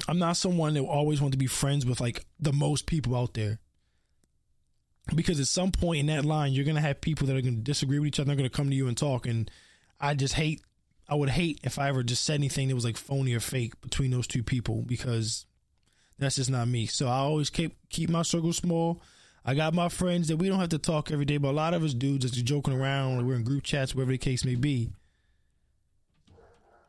I'm 0.07 0.19
not 0.19 0.37
someone 0.37 0.73
that 0.73 0.81
always 0.81 1.21
want 1.21 1.31
to 1.33 1.37
be 1.37 1.47
friends 1.47 1.85
with 1.85 2.01
like 2.01 2.25
the 2.39 2.53
most 2.53 2.85
people 2.85 3.15
out 3.15 3.33
there. 3.33 3.59
Because 5.13 5.39
at 5.39 5.47
some 5.47 5.71
point 5.71 5.99
in 5.99 6.07
that 6.07 6.25
line, 6.25 6.53
you're 6.53 6.65
gonna 6.65 6.81
have 6.81 7.01
people 7.01 7.27
that 7.27 7.35
are 7.35 7.41
gonna 7.41 7.57
disagree 7.57 7.99
with 7.99 8.07
each 8.07 8.19
other. 8.19 8.27
They're 8.27 8.35
gonna 8.35 8.49
come 8.49 8.69
to 8.69 8.75
you 8.75 8.87
and 8.87 8.97
talk, 8.97 9.27
and 9.27 9.49
I 9.99 10.15
just 10.15 10.33
hate 10.33 10.61
I 11.07 11.15
would 11.15 11.29
hate 11.29 11.59
if 11.63 11.77
I 11.77 11.89
ever 11.89 12.03
just 12.03 12.23
said 12.23 12.35
anything 12.35 12.67
that 12.67 12.75
was 12.75 12.85
like 12.85 12.97
phony 12.97 13.33
or 13.33 13.39
fake 13.39 13.79
between 13.81 14.11
those 14.11 14.27
two 14.27 14.43
people 14.43 14.81
because 14.81 15.45
that's 16.17 16.37
just 16.37 16.49
not 16.49 16.67
me. 16.67 16.87
So 16.87 17.07
I 17.07 17.17
always 17.17 17.49
keep 17.49 17.75
keep 17.89 18.09
my 18.09 18.23
circle 18.23 18.53
small. 18.53 19.01
I 19.45 19.53
got 19.53 19.75
my 19.75 19.89
friends 19.89 20.29
that 20.29 20.37
we 20.37 20.49
don't 20.49 20.59
have 20.59 20.69
to 20.69 20.79
talk 20.79 21.11
every 21.11 21.25
day, 21.25 21.37
but 21.37 21.49
a 21.49 21.51
lot 21.51 21.75
of 21.75 21.83
us 21.83 21.93
dudes 21.93 22.29
just 22.31 22.45
joking 22.45 22.73
around, 22.73 23.27
we're 23.27 23.35
in 23.35 23.43
group 23.43 23.63
chats, 23.63 23.93
whatever 23.93 24.11
the 24.11 24.17
case 24.17 24.43
may 24.43 24.55
be. 24.55 24.89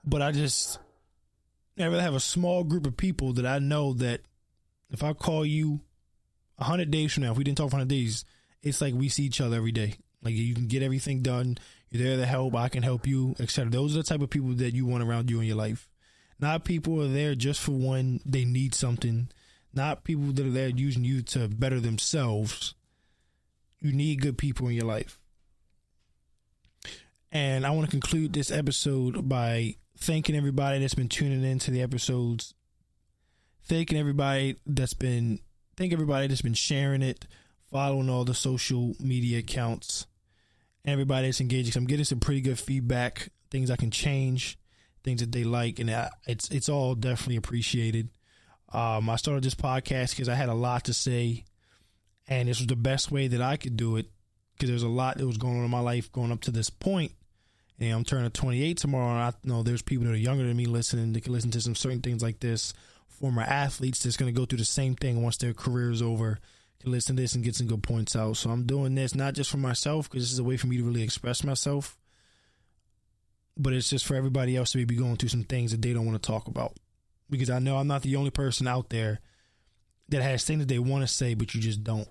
But 0.06 0.22
I 0.22 0.32
just 0.32 0.78
never 1.76 2.00
have 2.00 2.14
a 2.14 2.20
small 2.20 2.64
group 2.64 2.86
of 2.86 2.96
people 2.96 3.32
that 3.34 3.46
I 3.46 3.58
know 3.58 3.92
that 3.94 4.22
if 4.90 5.02
I 5.02 5.12
call 5.12 5.44
you 5.44 5.80
hundred 6.58 6.90
days 6.90 7.12
from 7.12 7.24
now, 7.24 7.32
if 7.32 7.38
we 7.38 7.44
didn't 7.44 7.58
talk 7.58 7.70
for 7.70 7.76
hundred 7.76 7.88
days, 7.88 8.24
it's 8.62 8.80
like 8.80 8.94
we 8.94 9.08
see 9.08 9.24
each 9.24 9.40
other 9.40 9.56
every 9.56 9.72
day. 9.72 9.94
Like 10.22 10.34
you 10.34 10.54
can 10.54 10.66
get 10.66 10.82
everything 10.82 11.22
done. 11.22 11.58
You're 11.90 12.02
there 12.02 12.16
to 12.16 12.26
help. 12.26 12.54
I 12.54 12.68
can 12.68 12.82
help 12.82 13.06
you, 13.06 13.34
etc. 13.38 13.70
Those 13.70 13.94
are 13.94 13.98
the 13.98 14.04
type 14.04 14.22
of 14.22 14.30
people 14.30 14.50
that 14.54 14.74
you 14.74 14.86
want 14.86 15.04
around 15.04 15.30
you 15.30 15.40
in 15.40 15.46
your 15.46 15.56
life. 15.56 15.88
Not 16.38 16.64
people 16.64 17.02
are 17.02 17.08
there 17.08 17.34
just 17.34 17.60
for 17.60 17.72
when 17.72 18.20
they 18.24 18.44
need 18.44 18.74
something. 18.74 19.28
Not 19.72 20.04
people 20.04 20.32
that 20.32 20.46
are 20.46 20.50
there 20.50 20.68
using 20.68 21.04
you 21.04 21.22
to 21.22 21.48
better 21.48 21.80
themselves. 21.80 22.74
You 23.80 23.92
need 23.92 24.22
good 24.22 24.38
people 24.38 24.68
in 24.68 24.74
your 24.74 24.86
life. 24.86 25.18
And 27.30 27.66
I 27.66 27.70
want 27.70 27.84
to 27.84 27.90
conclude 27.90 28.32
this 28.32 28.50
episode 28.50 29.28
by 29.28 29.76
thanking 29.96 30.36
everybody 30.36 30.78
that's 30.78 30.94
been 30.94 31.08
tuning 31.08 31.44
in 31.44 31.58
to 31.60 31.70
the 31.70 31.82
episodes. 31.82 32.54
Thanking 33.64 33.98
everybody 33.98 34.56
that's 34.66 34.94
been 34.94 35.40
thank 35.76 35.92
everybody 35.92 36.28
that's 36.28 36.42
been 36.42 36.54
sharing 36.54 37.02
it, 37.02 37.26
following 37.70 38.08
all 38.08 38.24
the 38.24 38.34
social 38.34 38.94
media 39.00 39.38
accounts 39.38 40.06
everybody 40.86 41.26
that's 41.26 41.40
engaging. 41.40 41.72
I'm 41.76 41.86
getting 41.86 42.04
some 42.04 42.20
pretty 42.20 42.40
good 42.40 42.58
feedback, 42.58 43.30
things 43.50 43.70
I 43.70 43.76
can 43.76 43.90
change, 43.90 44.58
things 45.04 45.20
that 45.20 45.32
they 45.32 45.44
like, 45.44 45.78
and 45.78 45.90
it's 46.26 46.50
it's 46.50 46.68
all 46.68 46.94
definitely 46.94 47.36
appreciated. 47.36 48.08
Um, 48.72 49.08
I 49.10 49.16
started 49.16 49.44
this 49.44 49.54
podcast 49.54 50.10
because 50.10 50.28
I 50.28 50.34
had 50.34 50.48
a 50.48 50.54
lot 50.54 50.84
to 50.84 50.94
say, 50.94 51.44
and 52.28 52.48
this 52.48 52.58
was 52.58 52.66
the 52.66 52.76
best 52.76 53.10
way 53.10 53.28
that 53.28 53.40
I 53.40 53.56
could 53.56 53.76
do 53.76 53.96
it 53.96 54.06
because 54.54 54.70
there's 54.70 54.82
a 54.82 54.88
lot 54.88 55.18
that 55.18 55.26
was 55.26 55.38
going 55.38 55.58
on 55.58 55.64
in 55.64 55.70
my 55.70 55.80
life 55.80 56.10
going 56.12 56.32
up 56.32 56.40
to 56.42 56.50
this 56.50 56.70
point. 56.70 57.12
And 57.78 57.92
I'm 57.92 58.04
turning 58.04 58.30
28 58.30 58.76
tomorrow, 58.78 59.10
and 59.10 59.18
I 59.18 59.32
know 59.44 59.62
there's 59.62 59.82
people 59.82 60.06
that 60.06 60.12
are 60.12 60.16
younger 60.16 60.44
than 60.44 60.56
me 60.56 60.66
listening. 60.66 61.12
They 61.12 61.20
can 61.20 61.32
listen 61.32 61.50
to 61.50 61.60
some 61.60 61.74
certain 61.74 62.00
things 62.00 62.22
like 62.22 62.40
this. 62.40 62.72
Former 63.08 63.42
athletes 63.42 64.02
that's 64.02 64.16
going 64.16 64.32
to 64.32 64.38
go 64.38 64.46
through 64.46 64.58
the 64.58 64.64
same 64.64 64.94
thing 64.94 65.22
once 65.22 65.36
their 65.36 65.54
career 65.54 65.90
is 65.90 66.02
over 66.02 66.38
can 66.80 66.92
listen 66.92 67.16
to 67.16 67.22
this 67.22 67.34
and 67.34 67.44
get 67.44 67.54
some 67.54 67.66
good 67.66 67.82
points 67.82 68.14
out. 68.16 68.36
So 68.36 68.50
I'm 68.50 68.64
doing 68.64 68.94
this 68.94 69.14
not 69.14 69.34
just 69.34 69.50
for 69.50 69.56
myself 69.56 70.08
because 70.08 70.24
this 70.24 70.32
is 70.32 70.38
a 70.38 70.44
way 70.44 70.56
for 70.56 70.66
me 70.66 70.76
to 70.76 70.84
really 70.84 71.02
express 71.02 71.44
myself, 71.44 71.96
but 73.56 73.72
it's 73.72 73.90
just 73.90 74.06
for 74.06 74.14
everybody 74.14 74.56
else 74.56 74.72
to 74.72 74.86
be 74.86 74.96
going 74.96 75.16
through 75.16 75.30
some 75.30 75.44
things 75.44 75.72
that 75.72 75.82
they 75.82 75.92
don't 75.92 76.06
want 76.06 76.20
to 76.22 76.26
talk 76.26 76.46
about. 76.46 76.76
Because 77.28 77.50
I 77.50 77.58
know 77.58 77.76
I'm 77.76 77.88
not 77.88 78.02
the 78.02 78.16
only 78.16 78.30
person 78.30 78.68
out 78.68 78.90
there 78.90 79.20
that 80.10 80.22
has 80.22 80.44
things 80.44 80.60
that 80.60 80.68
they 80.68 80.78
want 80.78 81.02
to 81.02 81.12
say, 81.12 81.34
but 81.34 81.54
you 81.54 81.60
just 81.60 81.82
don't. 81.82 82.08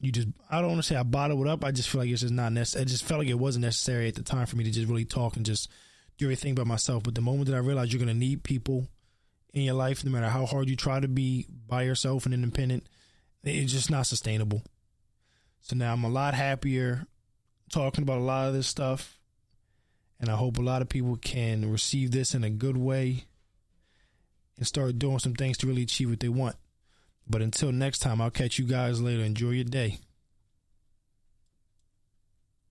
You 0.00 0.12
just, 0.12 0.28
I 0.50 0.60
don't 0.60 0.70
want 0.70 0.82
to 0.82 0.86
say 0.86 0.96
I 0.96 1.02
bottled 1.02 1.40
it 1.46 1.48
up. 1.48 1.64
I 1.64 1.70
just 1.70 1.88
feel 1.88 2.02
like 2.02 2.10
it's 2.10 2.20
just 2.20 2.34
not 2.34 2.52
necessary. 2.52 2.82
I 2.82 2.84
just 2.84 3.04
felt 3.04 3.20
like 3.20 3.28
it 3.28 3.34
wasn't 3.34 3.64
necessary 3.64 4.08
at 4.08 4.14
the 4.14 4.22
time 4.22 4.46
for 4.46 4.56
me 4.56 4.64
to 4.64 4.70
just 4.70 4.88
really 4.88 5.06
talk 5.06 5.36
and 5.36 5.46
just 5.46 5.70
do 6.18 6.26
everything 6.26 6.54
by 6.54 6.64
myself. 6.64 7.02
But 7.02 7.14
the 7.14 7.22
moment 7.22 7.48
that 7.48 7.56
I 7.56 7.60
realized 7.60 7.92
you're 7.92 8.02
going 8.02 8.14
to 8.14 8.18
need 8.18 8.42
people 8.42 8.88
in 9.54 9.62
your 9.62 9.74
life, 9.74 10.04
no 10.04 10.10
matter 10.10 10.28
how 10.28 10.44
hard 10.44 10.68
you 10.68 10.76
try 10.76 11.00
to 11.00 11.08
be 11.08 11.46
by 11.66 11.82
yourself 11.82 12.26
and 12.26 12.34
independent, 12.34 12.86
it's 13.42 13.72
just 13.72 13.90
not 13.90 14.06
sustainable. 14.06 14.62
So 15.60 15.76
now 15.76 15.92
I'm 15.92 16.04
a 16.04 16.08
lot 16.08 16.34
happier 16.34 17.06
talking 17.70 18.02
about 18.02 18.18
a 18.18 18.22
lot 18.22 18.48
of 18.48 18.54
this 18.54 18.66
stuff. 18.66 19.18
And 20.20 20.30
I 20.30 20.36
hope 20.36 20.58
a 20.58 20.62
lot 20.62 20.82
of 20.82 20.88
people 20.88 21.16
can 21.16 21.70
receive 21.70 22.10
this 22.10 22.34
in 22.34 22.44
a 22.44 22.50
good 22.50 22.76
way 22.76 23.24
and 24.56 24.66
start 24.66 24.98
doing 24.98 25.18
some 25.18 25.34
things 25.34 25.58
to 25.58 25.66
really 25.66 25.82
achieve 25.82 26.10
what 26.10 26.20
they 26.20 26.28
want. 26.28 26.56
But 27.28 27.42
until 27.42 27.72
next 27.72 27.98
time, 27.98 28.20
I'll 28.20 28.30
catch 28.30 28.58
you 28.58 28.66
guys 28.66 29.00
later. 29.00 29.22
Enjoy 29.22 29.50
your 29.50 29.64
day. 29.64 29.98